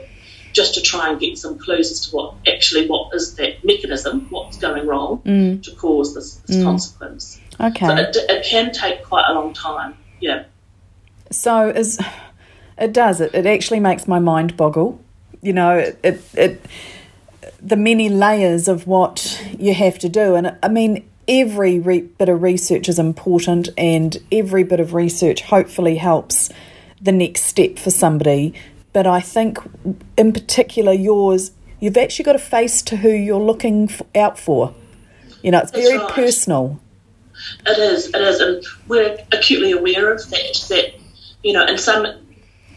just 0.53 0.75
to 0.75 0.82
try 0.82 1.10
and 1.10 1.20
get 1.20 1.38
some 1.38 1.58
clues 1.60 1.91
as 1.91 2.08
to 2.10 2.15
what 2.15 2.36
actually 2.48 2.88
what 2.88 3.13
is 3.15 3.36
that 3.36 3.63
mechanism, 3.63 4.27
what's 4.29 4.58
going 4.58 4.86
wrong 4.88 5.22
to 5.24 5.72
cause 5.75 6.13
this, 6.15 6.36
this 6.48 6.63
consequence. 6.63 7.39
So 7.60 7.65
Okay. 7.67 7.88
it, 8.01 8.15
it 8.29 8.46
can 8.46 8.72
take 8.74 9.03
quite 9.03 9.25
a 9.29 9.34
long 9.34 9.53
time. 9.53 9.96
Yeah. 10.20 10.44
So 11.32 11.70
is 11.70 12.00
it 12.77 12.94
does 12.94 13.22
it? 13.22 13.34
It 13.34 13.46
actually 13.46 13.79
makes 13.79 14.08
my 14.08 14.20
mind 14.20 14.55
boggle. 14.58 15.00
You 15.45 15.53
know, 15.53 15.77
it 15.77 16.21
it, 16.33 16.65
the 17.61 17.75
many 17.77 18.09
layers 18.09 18.67
of 18.67 18.87
what 18.87 19.41
you 19.57 19.73
have 19.73 19.99
to 19.99 20.09
do, 20.09 20.35
and 20.35 20.57
I 20.61 20.67
mean. 20.67 21.09
Every 21.27 21.79
re- 21.79 22.01
bit 22.01 22.29
of 22.29 22.43
research 22.43 22.87
is 22.87 22.99
important, 22.99 23.69
and 23.79 24.15
every 24.31 24.63
bit 24.63 24.79
of 24.79 24.93
research 24.93 25.41
hopefully 25.41 25.95
helps 25.95 26.51
the 27.01 27.11
next 27.11 27.45
step 27.45 27.79
for 27.79 27.89
somebody. 27.89 28.53
But 28.93 29.07
I 29.07 29.21
think, 29.21 29.57
in 30.17 30.33
particular, 30.33 30.93
yours, 30.93 31.49
you've 31.79 31.97
actually 31.97 32.25
got 32.25 32.35
a 32.35 32.39
face 32.39 32.83
to 32.83 32.97
who 32.97 33.09
you're 33.09 33.41
looking 33.41 33.89
f- 33.89 34.03
out 34.13 34.37
for. 34.37 34.75
You 35.41 35.49
know, 35.49 35.61
it's 35.61 35.71
That's 35.71 35.87
very 35.87 35.97
right. 35.97 36.11
personal. 36.11 36.79
It 37.65 37.79
is, 37.79 38.07
it 38.13 38.21
is, 38.21 38.39
and 38.39 38.63
we're 38.87 39.17
acutely 39.31 39.71
aware 39.71 40.13
of 40.13 40.29
that. 40.29 40.65
That 40.69 40.93
you 41.41 41.53
know, 41.53 41.65
in 41.65 41.79
some 41.79 42.05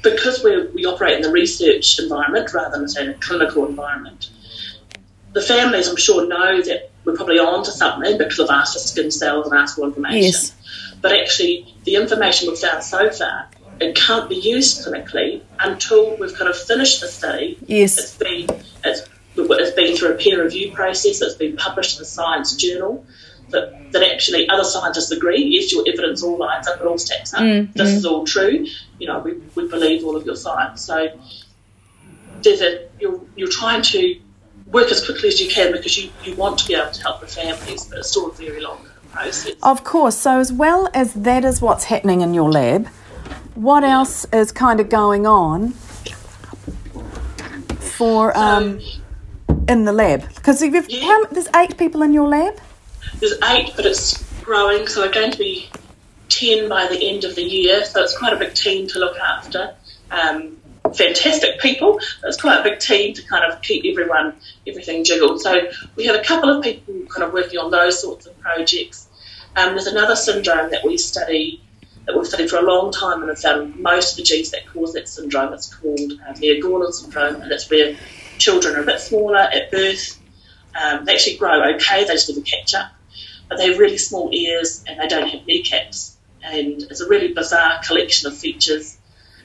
because 0.03 0.43
we 0.43 0.67
we 0.69 0.87
operate 0.87 1.17
in 1.17 1.23
the 1.23 1.31
research 1.31 1.99
environment 1.99 2.53
rather 2.53 2.79
than 2.79 2.89
say 2.89 3.05
in 3.05 3.11
a 3.11 3.15
clinical 3.15 3.67
environment. 3.67 4.31
The 5.33 5.43
families, 5.43 5.89
I'm 5.89 5.97
sure, 5.97 6.27
know 6.27 6.63
that 6.63 6.91
we're 7.05 7.15
probably 7.15 7.39
on 7.39 7.65
to 7.65 7.71
something 7.71 8.19
because 8.19 8.39
they've 8.39 8.51
asked 8.51 8.73
for 8.73 8.79
skin 8.81 9.11
cells 9.11 9.47
and 9.47 9.59
asked 9.59 9.77
for 9.77 9.87
information. 9.87 10.23
Yes. 10.23 10.53
But 11.01 11.13
actually, 11.13 11.75
the 11.85 11.97
information 11.97 12.49
we've 12.49 12.59
found 12.59 12.83
so 12.83 13.11
far 13.11 13.49
it 13.81 13.95
can't 13.95 14.29
be 14.29 14.37
used 14.37 14.85
clinically 14.85 15.43
until 15.59 16.17
we've 16.17 16.35
kind 16.35 16.51
of 16.51 16.57
finished 16.57 17.01
the 17.01 17.09
study. 17.09 17.59
Yes. 17.67 17.99
It's 17.99 18.17
been 18.17 18.47
it's, 18.85 19.09
it's 19.37 19.77
been 19.77 19.97
through 19.97 20.13
a 20.13 20.15
peer 20.15 20.43
review 20.43 20.73
process. 20.73 21.23
It's 21.23 21.35
been 21.35 21.57
published 21.57 21.99
in 21.99 22.03
a 22.03 22.07
science 22.07 22.57
journal. 22.57 23.07
That, 23.51 23.93
that 23.93 24.03
actually 24.03 24.49
other 24.49 24.65
scientists 24.65 25.11
agree, 25.11 25.43
yes, 25.45 25.73
your 25.73 25.85
evidence 25.89 26.23
all 26.23 26.39
lines 26.39 26.69
up, 26.69 26.81
it 26.81 26.87
all 26.87 26.99
stacks 26.99 27.33
up. 27.35 27.41
Mm, 27.41 27.73
this 27.73 27.91
is 27.91 28.05
all 28.05 28.25
true. 28.25 28.67
You 28.99 29.07
know, 29.07 29.21
we, 29.21 29.35
we 29.55 29.69
believe 29.69 30.05
all 30.05 30.17
of 30.17 30.27
your 30.27 30.37
science. 30.37 30.83
So 30.83 31.09
there's 32.43 32.61
a, 32.61 32.89
you're, 33.01 33.21
you're 33.37 33.51
trying 33.51 33.83
to 33.83 34.21
work 34.67 34.91
as 34.91 35.05
quickly 35.05 35.29
as 35.29 35.41
you 35.41 35.49
can 35.51 35.73
because 35.73 35.97
you, 35.97 36.11
you 36.25 36.35
want 36.35 36.59
to 36.59 36.69
be 36.69 36.75
able 36.75 36.91
to 36.91 37.03
help 37.03 37.21
the 37.21 37.27
families, 37.27 37.85
but 37.85 37.99
it's 37.99 38.11
still 38.11 38.31
a 38.31 38.33
very 38.33 38.61
long 38.61 38.79
process. 39.11 39.55
Of 39.63 39.85
course. 39.85 40.17
So, 40.17 40.39
as 40.39 40.53
well 40.53 40.89
as 40.95 41.15
that 41.15 41.45
is 41.45 41.61
what's 41.63 41.85
happening 41.85 42.21
in 42.21 42.35
your 42.35 42.51
lab, 42.51 42.87
what 43.55 43.83
else 43.83 44.27
is 44.33 44.53
kind 44.53 44.79
of 44.81 44.89
going 44.89 45.27
on 45.27 45.73
for 47.79 48.37
um, 48.37 48.81
in 49.69 49.85
the 49.85 49.93
lab? 49.93 50.29
Because 50.35 50.63
Yeah. 50.63 51.25
there's 51.31 51.49
eight 51.57 51.77
people 51.77 52.03
in 52.03 52.13
your 52.13 52.29
lab. 52.29 52.61
There's 53.21 53.35
eight, 53.45 53.73
but 53.77 53.87
it's 53.87 54.23
growing, 54.43 54.87
so 54.87 55.03
we're 55.03 55.13
going 55.13 55.31
to 55.31 55.39
be 55.39 55.69
10 56.29 56.69
by 56.69 56.87
the 56.87 57.11
end 57.11 57.25
of 57.25 57.35
the 57.35 57.43
year, 57.43 57.85
so 57.85 58.03
it's 58.03 58.17
quite 58.17 58.33
a 58.33 58.37
big 58.37 58.55
team 58.55 58.87
to 58.89 58.99
look 58.99 59.19
after. 59.19 59.75
Um, 60.11 60.57
fantastic 60.95 61.61
people, 61.61 62.01
it's 62.25 62.41
quite 62.41 62.61
a 62.61 62.63
big 62.63 62.79
team 62.79 63.15
to 63.15 63.23
kind 63.23 63.51
of 63.51 63.61
keep 63.63 63.85
everyone, 63.85 64.35
everything 64.67 65.05
jiggled. 65.05 65.41
So 65.41 65.71
we 65.97 66.07
have 66.07 66.17
a 66.17 66.23
couple 66.23 66.51
of 66.51 66.63
people 66.63 66.95
kind 67.09 67.25
of 67.25 67.33
working 67.33 67.59
on 67.59 67.71
those 67.71 68.01
sorts 68.01 68.27
of 68.27 68.39
projects. 68.41 69.09
Um, 69.57 69.75
there's 69.75 69.87
another 69.87 70.17
syndrome 70.17 70.71
that 70.71 70.85
we 70.85 70.97
study, 70.97 71.63
that 72.07 72.17
we've 72.17 72.27
studied 72.27 72.49
for 72.49 72.57
a 72.57 72.63
long 72.63 72.93
time 72.93 73.21
and 73.21 73.29
have 73.29 73.41
found 73.41 73.77
most 73.77 74.13
of 74.13 74.17
the 74.19 74.23
genes 74.23 74.51
that 74.53 74.67
cause 74.67 74.95
that 74.95 75.09
syndrome. 75.09 75.53
It's 75.53 75.75
called 75.75 76.13
um, 76.13 76.41
Meier-Gorlin 76.41 76.93
syndrome, 76.93 77.43
and 77.43 77.53
it's 77.53 77.69
where 77.71 77.97
children 78.39 78.77
are 78.77 78.83
a 78.83 78.87
bit 78.87 79.01
smaller 79.01 79.37
at 79.37 79.71
birth. 79.71 80.19
Um, 80.81 81.05
they 81.05 81.15
actually 81.15 81.37
grow 81.37 81.75
okay, 81.75 82.05
they 82.05 82.13
just 82.13 82.29
never 82.29 82.41
catch 82.43 82.75
up 82.75 82.93
but 83.49 83.59
they 83.59 83.69
have 83.69 83.79
really 83.79 83.99
small 83.99 84.31
ears 84.33 84.85
and 84.87 85.01
they 85.01 85.07
don't 85.09 85.29
have 85.29 85.47
kneecaps. 85.47 86.17
And 86.43 86.83
it's 86.83 87.01
a 87.01 87.09
really 87.09 87.33
bizarre 87.33 87.81
collection 87.87 88.29
of 88.31 88.37
features. 88.37 88.97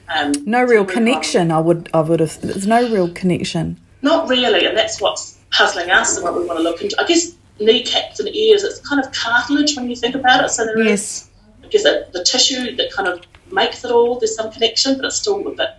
Um, 0.08 0.32
No 0.44 0.62
real 0.62 0.84
connection. 0.84 1.50
I 1.50 1.58
would. 1.58 1.88
I 1.94 2.00
would 2.00 2.20
have. 2.20 2.40
There's 2.40 2.66
no 2.66 2.88
real 2.90 3.10
connection. 3.10 3.80
Not 4.02 4.28
really, 4.28 4.66
and 4.66 4.76
that's 4.76 5.00
what's 5.00 5.38
puzzling 5.50 5.90
us 5.90 6.16
and 6.16 6.24
what 6.24 6.34
we 6.36 6.44
want 6.44 6.58
to 6.58 6.62
look 6.62 6.82
into. 6.82 7.00
I 7.00 7.06
guess 7.06 7.32
kneecaps 7.58 8.20
and 8.20 8.28
ears, 8.34 8.64
it's 8.64 8.86
kind 8.86 9.04
of 9.04 9.12
cartilage 9.12 9.76
when 9.76 9.88
you 9.88 9.96
think 9.96 10.14
about 10.14 10.44
it. 10.44 10.50
So 10.50 10.64
there 10.66 10.78
is, 10.80 10.86
Yes. 10.86 11.30
I 11.62 11.68
guess, 11.68 11.82
the, 11.84 12.08
the 12.12 12.24
tissue 12.24 12.76
that 12.76 12.92
kind 12.92 13.08
of 13.08 13.24
makes 13.52 13.84
it 13.84 13.90
all, 13.90 14.18
there's 14.18 14.34
some 14.36 14.50
connection, 14.50 14.96
but 14.96 15.04
it's 15.06 15.16
still 15.16 15.46
a 15.46 15.50
bit, 15.54 15.70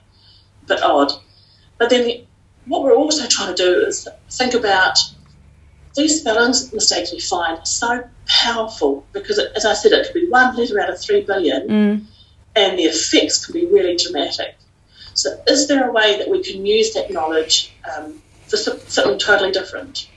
bit 0.67 0.81
odd. 0.81 1.11
But 1.77 1.89
then 1.89 2.25
what 2.65 2.83
we're 2.83 2.95
also 2.95 3.27
trying 3.27 3.53
to 3.53 3.63
do 3.63 3.85
is 3.85 4.07
think 4.31 4.53
about 4.53 4.97
these 5.95 6.19
spelling 6.19 6.53
mistakes 6.73 7.11
we 7.11 7.19
find 7.19 7.59
are 7.59 7.65
so 7.65 8.07
powerful 8.27 9.05
because, 9.13 9.37
it, 9.37 9.51
as 9.55 9.65
I 9.65 9.73
said, 9.73 9.93
it 9.93 10.05
could 10.05 10.13
be 10.13 10.27
one 10.29 10.55
letter 10.55 10.79
out 10.79 10.89
of 10.89 10.99
three 10.99 11.21
billion, 11.21 11.69
and 12.55 12.79
the 12.79 12.83
effects 12.83 13.45
can 13.45 13.53
be 13.53 13.65
really 13.65 13.95
dramatic. 13.95 14.55
So, 15.13 15.41
is 15.47 15.67
there 15.67 15.89
a 15.89 15.93
way 15.93 16.17
that 16.17 16.29
we 16.29 16.43
can 16.43 16.65
use 16.65 16.93
that 16.93 17.11
knowledge 17.11 17.73
um, 17.95 18.21
for 18.47 18.57
something 18.57 19.17
totally 19.17 19.51
different? 19.51 20.09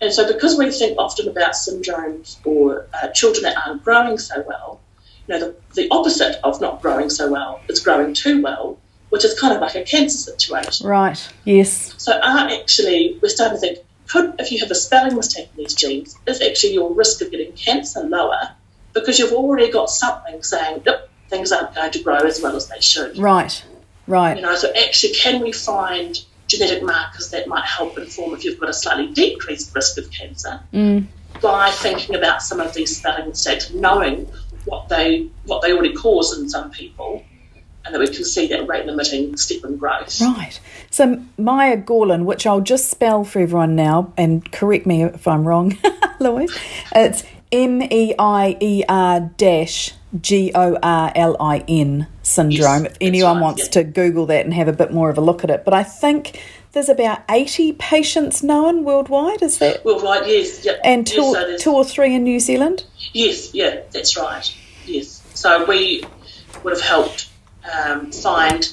And 0.00 0.12
so, 0.12 0.32
because 0.32 0.56
we 0.56 0.70
think 0.70 0.96
often 0.98 1.28
about 1.28 1.52
syndromes 1.52 2.38
or 2.46 2.86
uh, 2.94 3.08
children 3.08 3.42
that 3.42 3.56
aren't 3.56 3.82
growing 3.82 4.18
so 4.18 4.44
well, 4.46 4.80
you 5.26 5.34
know, 5.34 5.40
the, 5.40 5.56
the 5.74 5.88
opposite 5.90 6.38
of 6.44 6.60
not 6.60 6.80
growing 6.80 7.10
so 7.10 7.30
well 7.30 7.60
is 7.68 7.80
growing 7.80 8.14
too 8.14 8.40
well, 8.40 8.78
which 9.08 9.24
is 9.24 9.38
kind 9.38 9.54
of 9.54 9.60
like 9.60 9.74
a 9.74 9.82
cancer 9.82 10.16
situation. 10.16 10.86
Right. 10.86 11.28
Yes. 11.44 11.94
So, 11.98 12.12
are 12.12 12.48
actually, 12.48 13.18
we're 13.20 13.28
starting 13.28 13.56
to 13.56 13.60
think, 13.60 13.78
could, 14.08 14.34
if 14.38 14.50
you 14.52 14.60
have 14.60 14.70
a 14.70 14.74
spelling 14.74 15.16
mistake 15.16 15.48
in 15.56 15.64
these 15.64 15.74
genes, 15.74 16.16
is 16.26 16.40
actually 16.40 16.74
your 16.74 16.92
risk 16.94 17.20
of 17.22 17.30
getting 17.30 17.52
cancer 17.52 18.02
lower 18.02 18.50
because 18.92 19.18
you've 19.18 19.32
already 19.32 19.70
got 19.70 19.90
something 19.90 20.42
saying, 20.42 20.82
yep, 20.84 21.08
things 21.28 21.52
aren't 21.52 21.74
going 21.74 21.92
to 21.92 22.02
grow 22.02 22.16
as 22.16 22.40
well 22.42 22.56
as 22.56 22.68
they 22.68 22.80
should. 22.80 23.18
Right. 23.18 23.62
Right. 24.06 24.36
You 24.36 24.42
know, 24.42 24.56
so 24.56 24.72
actually, 24.74 25.14
can 25.14 25.42
we 25.42 25.52
find 25.52 26.18
genetic 26.46 26.82
markers 26.82 27.30
that 27.30 27.46
might 27.46 27.64
help 27.64 27.98
inform 27.98 28.34
if 28.34 28.44
you've 28.44 28.58
got 28.58 28.70
a 28.70 28.72
slightly 28.72 29.12
decreased 29.12 29.74
risk 29.74 29.98
of 29.98 30.10
cancer 30.10 30.60
mm. 30.72 31.06
by 31.42 31.70
thinking 31.70 32.16
about 32.16 32.42
some 32.42 32.58
of 32.58 32.72
these 32.72 32.96
spelling 32.96 33.28
mistakes, 33.28 33.70
knowing 33.70 34.26
what 34.64 34.88
they 34.88 35.28
what 35.44 35.62
they 35.62 35.72
already 35.72 35.92
cause 35.94 36.38
in 36.38 36.48
some 36.48 36.70
people, 36.70 37.07
and 37.88 37.94
that 37.94 38.00
we 38.00 38.14
can 38.14 38.24
see 38.24 38.46
that 38.48 38.68
rate 38.68 38.84
limiting 38.84 39.36
step 39.38 39.64
in 39.64 39.78
growth. 39.78 40.20
Right. 40.20 40.60
So 40.90 41.22
Meier 41.38 41.78
Gorlin, 41.78 42.24
which 42.24 42.46
I'll 42.46 42.60
just 42.60 42.90
spell 42.90 43.24
for 43.24 43.40
everyone 43.40 43.76
now, 43.76 44.12
and 44.18 44.50
correct 44.52 44.86
me 44.86 45.04
if 45.04 45.26
I'm 45.26 45.48
wrong, 45.48 45.78
Louise. 46.20 46.56
It's 46.94 47.24
M 47.50 47.80
E 47.82 48.14
I 48.18 48.58
E 48.60 48.84
R 48.86 49.20
dash 49.38 49.94
G 50.20 50.52
O 50.54 50.78
R 50.82 51.12
L 51.14 51.36
I 51.40 51.64
N 51.66 52.06
syndrome. 52.22 52.84
Yes, 52.84 52.92
if 52.92 52.98
anyone 53.00 53.36
right, 53.36 53.42
wants 53.42 53.64
yeah. 53.64 53.82
to 53.82 53.84
Google 53.84 54.26
that 54.26 54.44
and 54.44 54.52
have 54.52 54.68
a 54.68 54.72
bit 54.74 54.92
more 54.92 55.08
of 55.08 55.16
a 55.16 55.22
look 55.22 55.44
at 55.44 55.50
it, 55.50 55.64
but 55.64 55.72
I 55.72 55.82
think 55.82 56.38
there's 56.72 56.90
about 56.90 57.22
80 57.30 57.72
patients 57.72 58.42
known 58.42 58.84
worldwide. 58.84 59.40
Is 59.40 59.58
that? 59.58 59.82
Well, 59.82 60.00
right, 60.00 60.28
yes, 60.28 60.62
yeah, 60.62 60.72
And 60.84 61.06
two, 61.06 61.22
yes, 61.22 61.62
so 61.62 61.70
two 61.70 61.72
or 61.74 61.84
three 61.84 62.14
in 62.14 62.24
New 62.24 62.38
Zealand. 62.38 62.84
Yes, 63.14 63.54
yeah, 63.54 63.80
that's 63.92 64.18
right. 64.18 64.54
Yes. 64.84 65.22
So 65.32 65.64
we 65.64 66.04
would 66.62 66.74
have 66.74 66.82
helped 66.82 67.27
um, 67.72 68.12
find, 68.12 68.70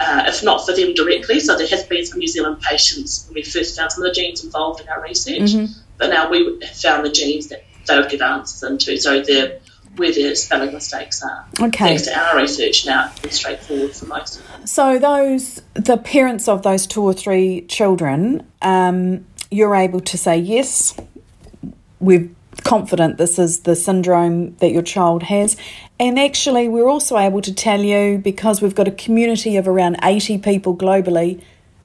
uh, 0.00 0.24
if 0.26 0.42
not 0.42 0.64
for 0.66 0.74
them 0.74 0.94
directly, 0.94 1.40
so 1.40 1.56
there 1.56 1.66
has 1.68 1.84
been 1.84 2.04
some 2.04 2.18
New 2.18 2.28
Zealand 2.28 2.60
patients 2.60 3.26
when 3.26 3.34
we 3.34 3.42
first 3.42 3.76
found 3.76 3.92
some 3.92 4.04
of 4.04 4.08
the 4.08 4.14
genes 4.14 4.44
involved 4.44 4.80
in 4.80 4.88
our 4.88 5.02
research, 5.02 5.52
but 5.96 6.10
now 6.10 6.30
we 6.30 6.58
have 6.62 6.76
found 6.76 7.04
the 7.04 7.10
genes 7.10 7.48
that 7.48 7.64
they 7.86 7.96
would 7.98 8.10
give 8.10 8.20
answers 8.20 8.62
into, 8.68 8.96
so 8.96 9.20
they're 9.22 9.60
where 9.96 10.12
their 10.12 10.34
spelling 10.34 10.72
mistakes 10.72 11.22
are. 11.22 11.44
Okay. 11.60 11.88
Thanks 11.88 12.02
to 12.02 12.16
our 12.16 12.36
research 12.36 12.86
now, 12.86 13.12
it's 13.24 13.36
straightforward 13.36 13.92
for 13.92 14.06
most 14.06 14.38
of 14.38 14.46
them. 14.46 14.66
So 14.66 14.98
those 14.98 15.60
the 15.74 15.96
parents 15.96 16.48
of 16.48 16.62
those 16.62 16.86
two 16.86 17.02
or 17.02 17.12
three 17.12 17.62
children, 17.62 18.46
um, 18.62 19.26
you're 19.50 19.74
able 19.74 20.00
to 20.00 20.16
say 20.16 20.38
yes, 20.38 20.96
we're 22.00 22.30
confident 22.64 23.18
this 23.18 23.38
is 23.38 23.60
the 23.60 23.74
syndrome 23.74 24.56
that 24.56 24.70
your 24.70 24.82
child 24.82 25.22
has, 25.22 25.56
and 25.98 26.18
actually 26.18 26.68
we're 26.68 26.88
also 26.88 27.16
able 27.18 27.40
to 27.42 27.54
tell 27.54 27.80
you 27.80 28.18
because 28.18 28.60
we've 28.62 28.74
got 28.74 28.88
a 28.88 28.92
community 28.92 29.56
of 29.56 29.68
around 29.68 29.96
eighty 30.02 30.38
people 30.38 30.76
globally, 30.76 31.42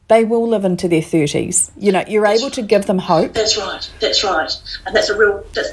they 0.07 0.23
will 0.23 0.47
live 0.47 0.65
into 0.65 0.87
their 0.87 1.01
thirties. 1.01 1.71
You 1.77 1.91
know, 1.91 2.03
you're 2.07 2.25
able 2.25 2.49
to 2.51 2.61
give 2.61 2.85
them 2.85 2.99
hope. 2.99 3.33
That's 3.33 3.57
right. 3.57 3.89
That's 3.99 4.23
right. 4.23 4.51
And 4.85 4.95
that's 4.95 5.09
a 5.09 5.17
real. 5.17 5.45
That's, 5.53 5.69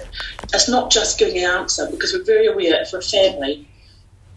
that's 0.50 0.68
not 0.68 0.90
just 0.90 1.18
giving 1.18 1.38
an 1.38 1.50
answer 1.50 1.88
because 1.90 2.12
we're 2.12 2.24
very 2.24 2.46
aware 2.46 2.84
for 2.84 2.98
a 2.98 3.02
family. 3.02 3.66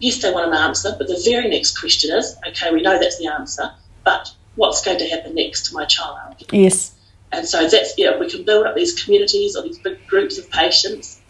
Yes, 0.00 0.20
they 0.22 0.32
want 0.32 0.48
an 0.48 0.54
answer, 0.54 0.94
but 0.98 1.06
the 1.06 1.20
very 1.24 1.48
next 1.48 1.78
question 1.78 2.10
is, 2.16 2.36
okay, 2.48 2.72
we 2.72 2.82
know 2.82 2.98
that's 2.98 3.18
the 3.18 3.28
answer, 3.28 3.70
but 4.02 4.32
what's 4.56 4.84
going 4.84 4.98
to 4.98 5.08
happen 5.08 5.34
next 5.34 5.68
to 5.68 5.74
my 5.74 5.84
child? 5.84 6.34
Yes. 6.52 6.93
And 7.36 7.46
so 7.48 7.66
that's 7.68 7.94
yeah, 7.98 8.18
we 8.18 8.30
can 8.30 8.44
build 8.44 8.66
up 8.66 8.74
these 8.74 9.02
communities 9.04 9.56
or 9.56 9.62
these 9.62 9.78
big 9.78 10.06
groups 10.06 10.38
of 10.38 10.50
patients. 10.50 11.20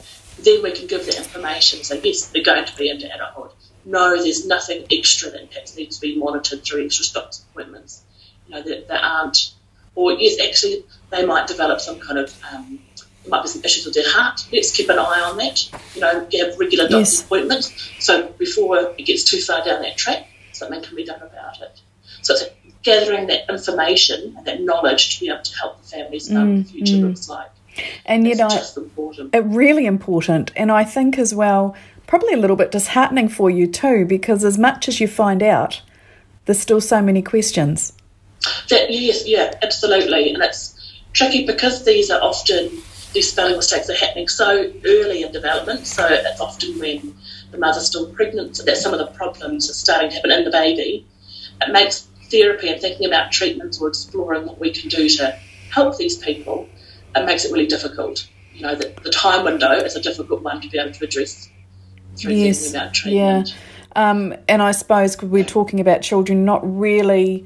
Then 0.42 0.62
we 0.62 0.72
can 0.72 0.86
give 0.86 1.06
the 1.06 1.16
information. 1.16 1.84
So 1.84 1.94
yes, 2.02 2.26
they're 2.26 2.42
going 2.42 2.64
to 2.64 2.76
be 2.76 2.88
into 2.90 3.12
adulthood. 3.12 3.52
No, 3.84 4.20
there's 4.22 4.46
nothing 4.46 4.86
extra 4.90 5.30
that 5.30 5.50
perhaps 5.50 5.76
needs 5.76 5.98
to 5.98 6.00
be 6.00 6.16
monitored 6.18 6.64
through 6.64 6.84
extra 6.86 7.04
stops 7.04 7.44
appointments. 7.50 8.02
You 8.46 8.54
know, 8.54 8.62
that, 8.62 8.88
that 8.88 9.04
aren't. 9.04 9.52
Or 9.94 10.12
yes, 10.12 10.40
actually, 10.40 10.84
they 11.10 11.24
might 11.24 11.46
develop 11.46 11.80
some 11.80 12.00
kind 12.00 12.18
of. 12.18 12.34
Um, 12.52 12.80
there 13.22 13.30
might 13.30 13.42
be 13.42 13.48
some 13.48 13.64
issues 13.64 13.86
with 13.86 13.94
their 13.94 14.10
heart. 14.10 14.46
Let's 14.52 14.70
keep 14.76 14.90
an 14.90 14.98
eye 14.98 15.22
on 15.30 15.38
that. 15.38 15.70
You 15.94 16.02
know, 16.02 16.28
have 16.40 16.58
regular 16.58 16.84
doctor's 16.88 17.14
Yes. 17.14 17.24
appointments. 17.24 17.90
So 18.00 18.26
before 18.38 18.78
it 18.98 19.06
gets 19.06 19.24
too 19.24 19.40
far 19.40 19.64
down 19.64 19.80
that 19.82 19.96
track, 19.96 20.28
something 20.52 20.82
can 20.82 20.94
be 20.94 21.04
done 21.04 21.22
about 21.22 21.60
it. 21.62 21.80
So 22.20 22.34
it's 22.34 22.44
gathering 22.84 23.26
that 23.26 23.50
information 23.50 24.34
and 24.36 24.46
that 24.46 24.60
knowledge 24.60 25.14
to 25.14 25.20
be 25.20 25.28
able 25.30 25.42
to 25.42 25.56
help 25.56 25.80
the 25.82 25.88
families 25.88 26.30
know 26.30 26.46
what 26.46 26.56
the 26.58 26.64
future 26.64 26.94
mm-hmm. 26.94 27.06
looks 27.08 27.28
like. 27.28 27.50
And 28.06 28.24
you 28.24 28.32
It's 28.32 28.40
know, 28.40 28.48
just 28.50 28.76
important. 28.76 29.34
it 29.34 29.40
really 29.40 29.84
important 29.84 30.52
and 30.54 30.70
i 30.70 30.84
think 30.84 31.18
as 31.18 31.34
well 31.34 31.74
probably 32.06 32.32
a 32.32 32.36
little 32.36 32.54
bit 32.54 32.70
disheartening 32.70 33.28
for 33.28 33.50
you 33.50 33.66
too 33.66 34.04
because 34.04 34.44
as 34.44 34.56
much 34.56 34.86
as 34.86 35.00
you 35.00 35.08
find 35.08 35.42
out 35.42 35.82
there's 36.44 36.60
still 36.60 36.80
so 36.80 37.02
many 37.02 37.20
questions 37.20 37.92
That, 38.68 38.90
yes, 38.90 39.26
yeah, 39.26 39.52
absolutely. 39.62 40.32
And 40.34 40.42
it's 40.42 40.74
tricky 41.12 41.46
because 41.46 41.84
these 41.84 42.10
are 42.10 42.20
often, 42.20 42.70
these 43.12 43.30
spelling 43.30 43.56
mistakes 43.56 43.88
are 43.88 43.94
happening 43.94 44.28
so 44.28 44.70
early 44.84 45.22
in 45.22 45.32
development. 45.32 45.86
So 45.86 46.06
it's 46.06 46.40
often 46.40 46.78
when 46.78 47.16
the 47.50 47.58
mother's 47.58 47.86
still 47.86 48.12
pregnant, 48.12 48.56
so 48.56 48.64
that 48.64 48.76
some 48.76 48.92
of 48.92 48.98
the 48.98 49.06
problems 49.06 49.70
are 49.70 49.74
starting 49.74 50.10
to 50.10 50.16
happen 50.16 50.30
in 50.30 50.44
the 50.44 50.50
baby. 50.50 51.06
It 51.62 51.72
makes 51.72 52.06
therapy 52.30 52.68
and 52.68 52.80
thinking 52.80 53.06
about 53.06 53.32
treatments 53.32 53.80
or 53.80 53.88
exploring 53.88 54.46
what 54.46 54.58
we 54.58 54.70
can 54.72 54.88
do 54.88 55.08
to 55.08 55.38
help 55.70 55.96
these 55.96 56.16
people, 56.18 56.68
it 57.14 57.24
makes 57.24 57.44
it 57.44 57.52
really 57.52 57.66
difficult. 57.66 58.28
You 58.52 58.62
know, 58.62 58.74
the, 58.74 58.94
the 59.02 59.10
time 59.10 59.44
window 59.44 59.72
is 59.72 59.96
a 59.96 60.00
difficult 60.00 60.42
one 60.42 60.60
to 60.60 60.68
be 60.68 60.78
able 60.78 60.92
to 60.92 61.04
address 61.04 61.48
through 62.16 62.32
Yes, 62.34 62.60
thinking 62.70 62.80
about 62.80 62.94
treatment. 62.94 63.56
um, 63.96 64.34
and 64.48 64.62
i 64.62 64.70
suppose 64.70 65.20
we're 65.20 65.42
talking 65.44 65.80
about 65.80 66.00
children 66.00 66.44
not 66.44 66.60
really 66.78 67.44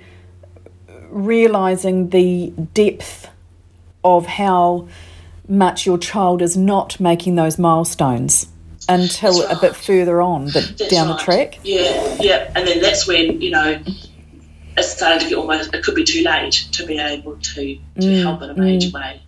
realizing 1.08 2.10
the 2.10 2.52
depth 2.74 3.28
of 4.04 4.26
how 4.26 4.86
much 5.48 5.86
your 5.86 5.98
child 5.98 6.42
is 6.42 6.56
not 6.56 7.00
making 7.00 7.34
those 7.36 7.58
milestones 7.58 8.46
until 8.88 9.38
That's 9.40 9.52
a 9.58 9.60
bit 9.60 9.76
further 9.86 10.20
on, 10.20 10.46
but 10.50 10.74
That's 10.78 10.88
down 10.90 11.08
the 11.08 11.16
track. 11.16 11.58
Yeah, 11.64 12.16
yeah, 12.20 12.52
and 12.54 12.66
then 12.66 12.80
that's 12.80 13.06
when 13.06 13.40
you 13.40 13.50
know 13.50 13.82
it's 14.78 14.88
starting 14.88 15.20
to 15.20 15.28
get 15.28 15.36
almost. 15.38 15.74
It 15.74 15.82
could 15.84 15.94
be 15.94 16.04
too 16.04 16.22
late 16.22 16.52
to 16.72 16.86
be 16.86 16.98
able 16.98 17.36
to 17.36 17.54
to 17.74 17.80
Mm, 18.00 18.22
help 18.22 18.42
in 18.42 18.50
a 18.50 18.54
major 18.54 18.90
way, 18.90 19.20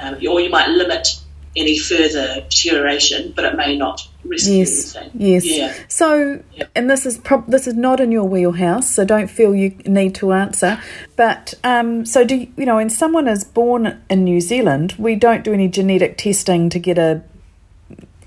um, 0.00 0.14
or 0.28 0.40
you 0.40 0.50
might 0.50 0.68
limit 0.68 1.08
any 1.56 1.78
further 1.78 2.44
deterioration, 2.48 3.32
but 3.34 3.44
it 3.44 3.56
may 3.56 3.76
not 3.76 4.06
rescue 4.24 4.58
Yes, 4.58 4.94
anything. 4.94 5.20
yes. 5.20 5.44
Yeah. 5.46 5.72
So, 5.88 6.40
Yeah. 6.54 6.64
and 6.76 6.88
this 6.88 7.04
is 7.06 7.18
prob- 7.18 7.50
this 7.50 7.66
is 7.66 7.74
not 7.74 7.98
in 7.98 8.12
your 8.12 8.24
wheelhouse, 8.24 8.88
so 8.88 9.04
don't 9.04 9.28
feel 9.28 9.54
you 9.54 9.72
need 9.86 10.14
to 10.16 10.32
answer. 10.32 10.78
But 11.16 11.54
um, 11.64 12.04
so 12.04 12.22
do 12.24 12.36
you, 12.36 12.48
you 12.56 12.66
know? 12.66 12.76
When 12.76 12.90
someone 12.90 13.26
is 13.26 13.42
born 13.42 13.98
in 14.08 14.22
New 14.24 14.40
Zealand, 14.40 14.94
we 14.98 15.16
don't 15.16 15.42
do 15.42 15.52
any 15.52 15.66
genetic 15.68 16.16
testing 16.18 16.68
to 16.70 16.78
get 16.78 16.98
a, 16.98 17.22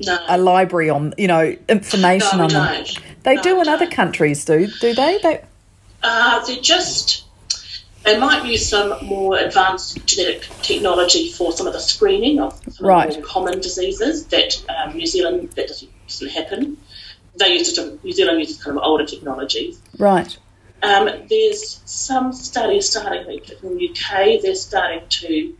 No. 0.05 0.17
a 0.27 0.37
library 0.37 0.89
on 0.89 1.13
you 1.17 1.27
know 1.27 1.55
information 1.69 2.39
No, 2.39 2.45
on 2.45 2.49
them. 2.49 2.85
They 3.23 3.35
No, 3.35 3.41
do 3.43 3.61
in 3.61 3.67
other 3.69 3.87
countries, 3.87 4.43
do 4.43 4.67
do 4.81 4.93
they? 4.93 5.19
They 5.21 5.41
Uh, 6.03 6.45
they're 6.45 6.61
just. 6.61 7.25
They 8.03 8.17
might 8.17 8.45
use 8.45 8.67
some 8.67 9.05
more 9.05 9.37
advanced 9.37 10.03
genetic 10.07 10.47
technology 10.63 11.29
for 11.31 11.51
some 11.51 11.67
of 11.67 11.73
the 11.73 11.79
screening 11.79 12.39
of 12.39 12.59
some 12.73 12.87
Right. 12.87 13.07
of 13.09 13.13
the 13.13 13.19
more 13.21 13.27
common 13.29 13.61
diseases 13.61 14.25
that 14.27 14.59
um, 14.69 14.97
New 14.97 15.05
Zealand 15.05 15.51
that 15.51 15.67
doesn't, 15.67 16.31
happen. 16.31 16.77
They 17.37 17.53
use 17.53 17.77
it, 17.77 18.03
New 18.03 18.11
Zealand 18.11 18.39
uses 18.39 18.61
kind 18.63 18.75
of 18.75 18.83
older 18.83 19.05
technologies. 19.05 19.79
right. 19.99 20.35
Um, 20.83 21.09
there's 21.29 21.79
some 21.85 22.33
studies 22.33 22.89
starting 22.89 23.39
in 23.61 23.77
the 23.77 23.89
UK. 23.89 24.41
They're 24.41 24.55
starting 24.55 25.07
to 25.07 25.55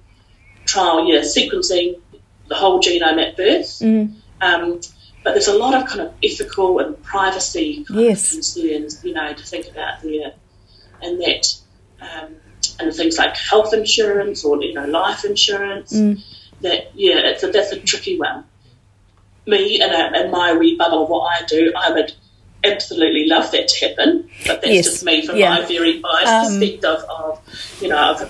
trial, 0.66 1.08
yeah, 1.08 1.20
sequencing 1.22 2.00
the 2.48 2.56
whole 2.56 2.82
genome 2.82 3.22
at 3.22 3.38
birth. 3.38 3.80
Mm. 3.82 4.16
Um, 4.42 4.82
but 5.24 5.34
there's 5.34 5.48
a 5.48 5.58
lot 5.58 5.74
of 5.76 5.88
kind 5.88 6.02
of 6.02 6.14
ethical 6.24 6.80
and 6.80 7.02
privacy 7.04 7.84
kind 7.88 8.02
Yes. 8.02 8.28
of 8.32 8.36
concerns, 8.38 9.04
you 9.04 9.14
know, 9.14 9.34
to 9.34 9.44
think 9.44 9.68
about 9.70 10.02
there, 10.02 10.34
and 11.02 11.22
that, 11.22 11.56
um, 12.02 12.36
and 12.80 12.94
things 12.94 13.18
like 13.18 13.36
health 13.38 13.74
insurance 13.74 14.44
or 14.44 14.62
you 14.64 14.74
know 14.74 14.86
life 14.86 15.24
insurance. 15.26 15.94
Mm. 15.94 16.24
That 16.62 16.92
yeah, 16.96 17.20
it's 17.30 17.44
a, 17.44 17.48
that's 17.48 17.72
a 17.72 17.80
tricky 17.80 18.20
one. 18.20 18.46
Me 19.48 19.82
and 19.82 19.92
a, 20.16 20.26
in 20.26 20.32
my 20.32 20.54
wee 20.54 20.76
bubble 20.78 21.04
of 21.04 21.10
what 21.10 21.22
I 21.42 21.46
do, 21.46 21.74
I 21.76 21.92
would 21.92 22.14
absolutely 22.64 23.26
love 23.28 23.52
that 23.52 23.68
to 23.68 23.88
happen, 23.88 24.30
but 24.46 24.62
that's 24.62 24.74
Yes. 24.74 24.86
just 24.86 25.04
me 25.04 25.26
from 25.26 25.38
Yeah. 25.38 25.50
my 25.56 25.66
very 25.66 26.00
biased 26.00 26.28
Um, 26.54 26.60
perspective 26.60 27.04
of 27.10 27.40
you 27.82 27.88
know 27.90 27.98
of 28.12 28.22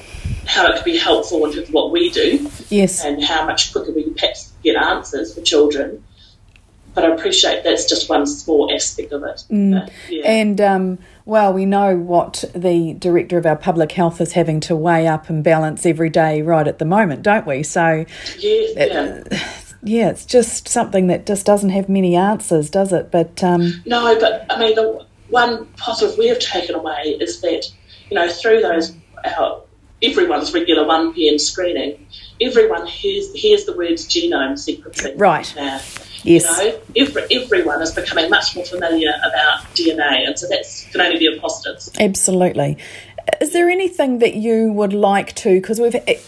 how 0.47 0.67
it 0.71 0.75
could 0.77 0.85
be 0.85 0.97
helpful 0.97 1.45
in 1.45 1.51
terms 1.53 1.67
of 1.67 1.73
what 1.73 1.91
we 1.91 2.09
do 2.09 2.49
Yes. 2.69 3.03
and 3.03 3.21
how 3.23 3.45
much 3.45 3.71
quicker 3.73 3.91
we 3.91 4.03
can 4.03 4.13
perhaps 4.15 4.51
get 4.63 4.75
answers 4.77 5.33
for 5.35 5.41
children. 5.41 6.03
But 6.93 7.05
I 7.05 7.13
appreciate 7.13 7.63
that's 7.63 7.85
just 7.85 8.09
one 8.09 8.25
small 8.25 8.73
aspect 8.73 9.13
of 9.13 9.23
it. 9.23 9.43
But, 9.49 9.91
yeah. 10.09 10.29
And 10.29 10.59
um, 10.59 10.97
well, 11.25 11.53
we 11.53 11.65
know 11.65 11.95
what 11.95 12.43
the 12.53 12.93
director 12.93 13.37
of 13.37 13.45
our 13.45 13.55
public 13.55 13.93
health 13.93 14.19
is 14.19 14.33
having 14.33 14.59
to 14.61 14.75
weigh 14.75 15.07
up 15.07 15.29
and 15.29 15.43
balance 15.43 15.85
every 15.85 16.09
day 16.09 16.41
right 16.41 16.67
at 16.67 16.79
the 16.79 16.85
moment, 16.85 17.23
don't 17.23 17.47
we? 17.47 17.63
So 17.63 18.05
yeah, 18.37 18.67
yeah. 18.75 19.23
yeah, 19.83 20.09
it's 20.09 20.25
just 20.25 20.67
something 20.67 21.07
that 21.07 21.25
just 21.25 21.45
doesn't 21.45 21.69
have 21.69 21.89
many 21.89 22.15
answers, 22.15 22.69
does 22.69 22.91
it? 22.91 23.11
But 23.11 23.43
um, 23.43 23.81
No, 23.85 24.19
but 24.19 24.45
I 24.49 24.59
mean, 24.59 24.75
the 24.75 25.05
one 25.29 25.65
positive 25.77 26.17
we 26.17 26.27
have 26.27 26.39
taken 26.39 26.75
away 26.75 27.17
is 27.19 27.41
that, 27.41 27.71
you 28.09 28.15
know, 28.15 28.29
through 28.29 28.61
those, 28.61 28.95
our, 29.23 29.63
everyone's 30.03 30.53
regular 30.53 30.85
1 30.85 31.13
p.m. 31.13 31.39
screening, 31.39 32.05
everyone 32.41 32.85
hears, 32.85 33.33
hears 33.33 33.65
the 33.65 33.75
words 33.75 34.07
genome 34.07 34.53
sequencing. 34.53 35.19
Right. 35.19 35.51
Now. 35.55 35.79
Yes, 36.23 36.59
You 36.59 36.71
know, 36.71 36.79
every, 36.97 37.43
everyone 37.43 37.81
is 37.81 37.91
becoming 37.91 38.29
much 38.29 38.55
more 38.55 38.65
familiar 38.65 39.11
about 39.19 39.63
DNA, 39.75 40.27
and 40.27 40.37
so 40.37 40.47
that's 40.47 40.85
can 40.91 41.01
only 41.01 41.19
be 41.19 41.35
a 41.35 41.39
positive. 41.39 41.95
absolutely. 41.99 42.77
Is 43.39 43.53
there 43.53 43.69
anything 43.69 44.19
that 44.19 44.33
you 44.33 44.71
would 44.73 44.93
like 44.93 45.35
to? 45.35 45.61
Because 45.61 45.79
we've 45.79 45.95
eh, 45.95 46.19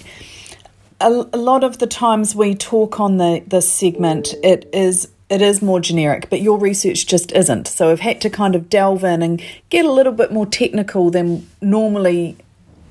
a, 1.02 1.10
a 1.34 1.38
lot 1.38 1.64
of 1.64 1.80
the 1.80 1.88
times 1.88 2.36
we 2.36 2.56
talk 2.56 3.00
on 3.00 3.18
the 3.18 3.44
this 3.48 3.72
segment, 3.72 4.34
it 4.44 4.70
is 4.74 5.10
it 5.30 5.42
is 5.42 5.62
more 5.62 5.80
generic, 5.80 6.30
but 6.30 6.42
your 6.42 6.60
research 6.60 7.08
just 7.08 7.32
isn't. 7.32 7.68
So 7.68 7.90
we've 7.90 8.00
had 8.00 8.22
to 8.22 8.30
kind 8.30 8.56
of 8.56 8.70
delve 8.70 9.04
in 9.04 9.24
and 9.24 9.42
get 9.70 9.86
a 9.86 9.92
little 9.92 10.14
bit 10.14 10.32
more 10.32 10.46
technical 10.46 11.10
than 11.10 11.50
normally 11.62 12.38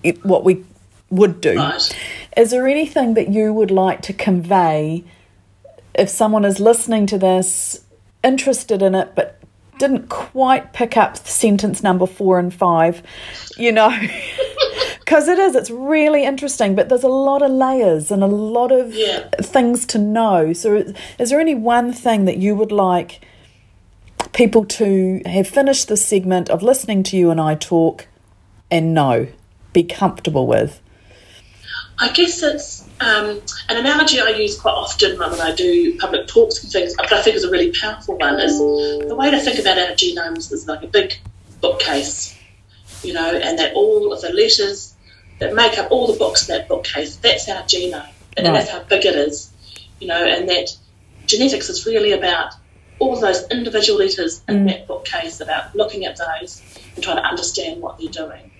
it, 0.03 0.25
what 0.25 0.43
we 0.43 0.65
would 1.11 1.41
do. 1.41 1.57
Right. 1.57 1.97
Is 2.37 2.51
there 2.51 2.67
anything 2.67 3.15
that 3.15 3.29
you 3.29 3.53
would 3.53 3.71
like 3.71 4.03
to 4.03 4.13
convey 4.13 5.05
if 5.95 6.09
someone 6.09 6.45
is 6.45 6.61
listening 6.61 7.07
to 7.07 7.19
this, 7.19 7.85
interested 8.25 8.83
in 8.83 8.95
it, 8.95 9.15
but 9.15 9.39
didn't 9.79 10.09
quite 10.09 10.73
pick 10.73 10.97
up 10.97 11.17
sentence 11.17 11.83
number 11.83 12.07
four 12.07 12.39
and 12.39 12.53
five, 12.55 13.03
you 13.57 13.73
know? 13.73 13.91
Because 15.01 15.29
it 15.29 15.39
is, 15.39 15.55
it's 15.55 15.69
really 15.71 16.25
interesting, 16.25 16.75
but 16.75 16.89
there's 16.89 17.03
a 17.03 17.09
lot 17.09 17.43
of 17.43 17.51
layers 17.51 18.11
and 18.11 18.23
a 18.23 18.27
lot 18.27 18.73
of 18.73 18.95
Yeah. 18.95 19.29
things 19.43 19.85
to 19.87 19.99
know. 19.99 20.55
So, 20.55 20.77
is, 20.77 20.95
is 21.19 21.29
there 21.29 21.41
any 21.41 21.55
one 21.55 21.93
thing 21.93 22.25
that 22.25 22.39
you 22.39 22.55
would 22.55 22.73
like 22.73 23.21
people 24.33 24.65
to 24.65 25.21
have 25.27 25.47
finished 25.47 25.89
this 25.89 26.07
segment 26.07 26.49
of 26.49 26.63
listening 26.63 27.03
to 27.03 27.17
you 27.19 27.31
and 27.31 27.39
I 27.41 27.57
talk 27.57 28.07
and 28.71 28.95
know, 28.95 29.27
be 29.75 29.83
comfortable 29.83 30.47
with? 30.47 30.81
I 32.03 32.09
guess 32.09 32.43
it's 32.43 32.83
um, 32.99 33.41
an 33.69 33.77
analogy 33.77 34.19
I 34.21 34.31
use 34.31 34.61
quite 34.61 34.73
often 34.73 35.17
when 35.21 35.41
I 35.41 35.55
do 35.55 35.97
public 35.99 36.27
talks 36.27 36.61
and 36.65 36.73
things, 36.73 36.97
but 36.97 37.13
I 37.13 37.23
think 37.23 37.37
is 37.37 37.45
a 37.45 37.51
really 37.51 37.71
powerful 37.71 38.19
one. 38.19 38.41
Is 38.41 38.59
the 38.59 39.15
way 39.17 39.31
to 39.31 39.39
think 39.39 39.61
about 39.61 39.79
our 39.79 39.95
genomes 39.95 40.51
is 40.51 40.67
like 40.67 40.83
a 40.83 40.89
big 40.89 41.15
bookcase, 41.61 42.37
you 43.05 43.13
know, 43.13 43.31
and 43.33 43.57
that 43.61 43.75
all 43.75 44.13
of 44.13 44.21
the 44.21 44.31
letters 44.33 44.97
that 45.39 45.55
make 45.55 45.79
up 45.79 45.93
all 45.93 46.09
the 46.09 46.19
books 46.19 46.49
in 46.49 46.57
that 46.57 46.67
bookcase, 46.67 47.15
that's 47.17 47.49
our 47.49 47.63
genome, 47.63 48.09
and 48.37 48.49
Right. 48.49 48.55
that's 48.55 48.71
how 48.71 48.83
big 48.83 49.07
it 49.07 49.15
is, 49.15 49.53
you 50.01 50.09
know, 50.09 50.25
and 50.25 50.49
that 50.49 50.77
genetics 51.27 51.69
is 51.69 51.87
really 51.87 52.11
about 52.11 52.53
all 52.99 53.15
those 53.21 53.47
individual 53.49 54.01
letters 54.01 54.43
in 54.49 54.67
that 54.67 54.89
bookcase, 54.89 55.41
about 55.41 55.77
looking 55.77 56.05
at 56.05 56.17
those 56.17 56.63
and 56.97 57.05
trying 57.05 57.19
to 57.19 57.23
understand 57.23 57.81
what 57.81 57.99
they're 58.01 58.09
doing 58.09 58.52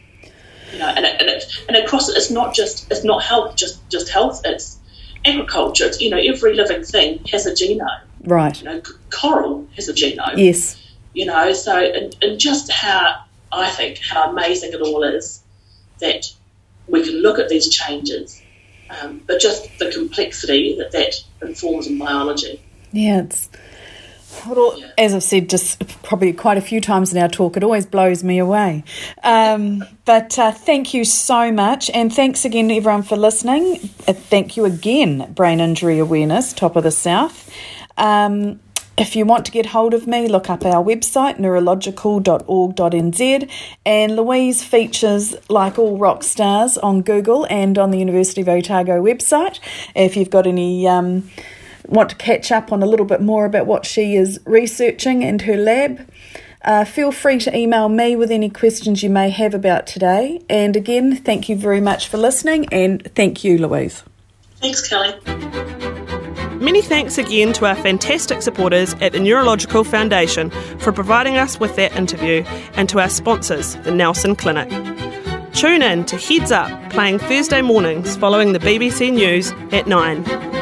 you 0.73 0.79
know, 0.79 0.89
and 0.89 1.05
it, 1.05 1.21
and 1.21 1.29
it, 1.29 1.45
and 1.69 1.77
across 1.77 2.09
it, 2.09 2.17
it's 2.17 2.31
not 2.31 2.55
just 2.55 2.91
it's 2.91 3.05
not 3.05 3.23
health, 3.23 3.57
just 3.57 3.89
just 3.91 4.09
health. 4.09 4.43
It's 4.45 4.79
agriculture. 5.25 5.87
It's 5.87 6.01
you 6.01 6.11
know, 6.11 6.19
every 6.19 6.55
living 6.55 6.85
thing 6.85 7.25
has 7.31 7.47
a 7.47 7.53
genome. 7.53 8.01
Right. 8.25 8.59
You 8.61 8.65
know, 8.65 8.83
coral 9.11 9.69
has 9.77 9.89
a 9.89 9.93
genome. 9.93 10.37
Yes. 10.37 10.79
You 11.15 11.27
know, 11.27 11.53
so 11.53 11.77
and, 11.77 12.17
and 12.23 12.41
just 12.41 12.71
how 12.71 13.25
I 13.53 13.69
think 13.71 13.99
how 13.99 14.31
amazing 14.31 14.73
it 14.73 14.81
all 14.81 15.03
is 15.03 15.43
that 16.01 16.33
we 16.89 17.05
can 17.05 17.15
look 17.17 17.39
at 17.39 17.49
these 17.49 17.69
changes, 17.69 18.43
um, 18.91 19.23
but 19.27 19.41
just 19.41 19.79
the 19.79 19.91
complexity 19.91 20.77
that 20.79 20.93
that 20.93 21.15
informs 21.41 21.87
in 21.87 21.99
biology. 21.99 22.63
Yeah, 22.93 23.23
it's 23.23 23.49
well, 24.47 24.77
as 24.99 25.15
I've 25.15 25.23
said 25.23 25.51
just 25.51 26.03
probably 26.03 26.33
quite 26.33 26.59
a 26.59 26.63
few 26.63 26.81
times 26.81 27.13
in 27.13 27.21
our 27.21 27.29
talk, 27.29 27.57
it 27.57 27.65
always 27.65 27.87
blows 27.87 28.25
me 28.25 28.39
away. 28.39 28.85
Um, 29.23 29.85
but 30.05 30.39
uh, 30.39 30.53
thank 30.53 30.95
you 30.95 31.05
so 31.05 31.53
much, 31.53 31.91
and 31.91 32.13
thanks 32.13 32.45
again 32.45 32.71
everyone 32.71 33.03
for 33.03 33.17
listening. 33.17 33.75
Uh, 34.07 34.13
thank 34.13 34.57
you 34.57 34.65
again, 34.65 35.33
Brain 35.33 35.61
Injury 35.61 35.99
Awareness, 35.99 36.53
Top 36.53 36.77
of 36.77 36.83
the 36.83 36.91
South. 36.91 37.51
Um, 37.97 38.61
if 38.99 39.17
you 39.17 39.25
want 39.25 39.47
to 39.47 39.53
get 39.53 39.65
hold 39.67 39.95
of 39.95 40.07
me, 40.07 40.29
look 40.29 40.51
up 40.51 40.67
our 40.67 40.85
website, 40.85 41.39
neurological.org.nz. 41.39 43.51
And 43.87 44.17
Louise 44.17 44.63
features, 44.63 45.35
like 45.49 45.79
all 45.79 45.97
rock 45.97 46.23
stars, 46.23 46.77
on 46.77 47.01
Google 47.01 47.47
and 47.49 47.79
on 47.79 47.91
the 47.91 47.99
University 47.99 48.43
of 48.43 48.51
Otago 48.51 49.03
website. 49.03 49.61
If 49.95 50.15
you've 50.17 50.29
got 50.29 50.47
any 50.47 50.87
um, 50.87 51.31
want 51.93 52.11
to 52.11 52.17
catch 52.17 52.51
up 52.51 52.73
on 52.73 52.83
a 52.83 52.87
little 52.87 53.07
bit 53.07 53.21
more 53.21 53.45
about 53.45 53.67
what 53.67 53.87
she 53.87 54.17
is 54.17 54.41
researching 54.45 55.23
and 55.23 55.43
her 55.43 55.57
lab, 55.57 56.09
uh, 56.65 56.85
feel 56.85 57.13
free 57.13 57.39
to 57.41 57.57
email 57.57 57.89
me 57.89 58.17
with 58.17 58.31
any 58.31 58.49
questions 58.49 59.03
you 59.03 59.11
may 59.11 59.31
have 59.31 59.55
about 59.55 59.87
today. 59.87 60.41
And 60.49 60.77
again, 60.77 61.17
thank 61.17 61.49
you 61.49 61.57
very 61.57 61.81
much 61.81 62.09
for 62.09 62.19
listening, 62.19 62.67
and 62.73 63.03
thank 63.15 63.45
you, 63.45 63.59
Louise. 63.59 64.03
Thanks, 64.57 64.89
Kelly. 64.89 65.15
Many 66.63 66.81
thanks 66.81 67.19
again 67.19 67.53
to 67.55 67.67
our 67.67 67.75
fantastic 67.75 68.41
supporters 68.41 68.95
at 69.01 69.13
the 69.13 69.19
Neurological 69.19 69.83
Foundation 69.83 70.51
for 70.79 70.93
providing 70.93 71.37
us 71.37 71.59
with 71.59 71.75
that 71.75 71.97
interview 71.97 72.45
and 72.75 72.89
to 72.89 73.01
our 73.01 73.09
sponsors, 73.09 73.75
the 73.83 73.91
Nelson 73.91 74.37
Clinic. 74.37 74.71
Tune 75.55 75.83
in 75.83 76.05
to 76.05 76.17
Heads 76.17 76.53
Up, 76.53 76.93
playing 76.93 77.19
Thursday 77.19 77.63
mornings 77.63 78.17
following 78.17 78.53
the 78.53 78.61
BBC 78.61 79.13
News 79.13 79.51
at 79.73 79.89
9. 79.89 80.62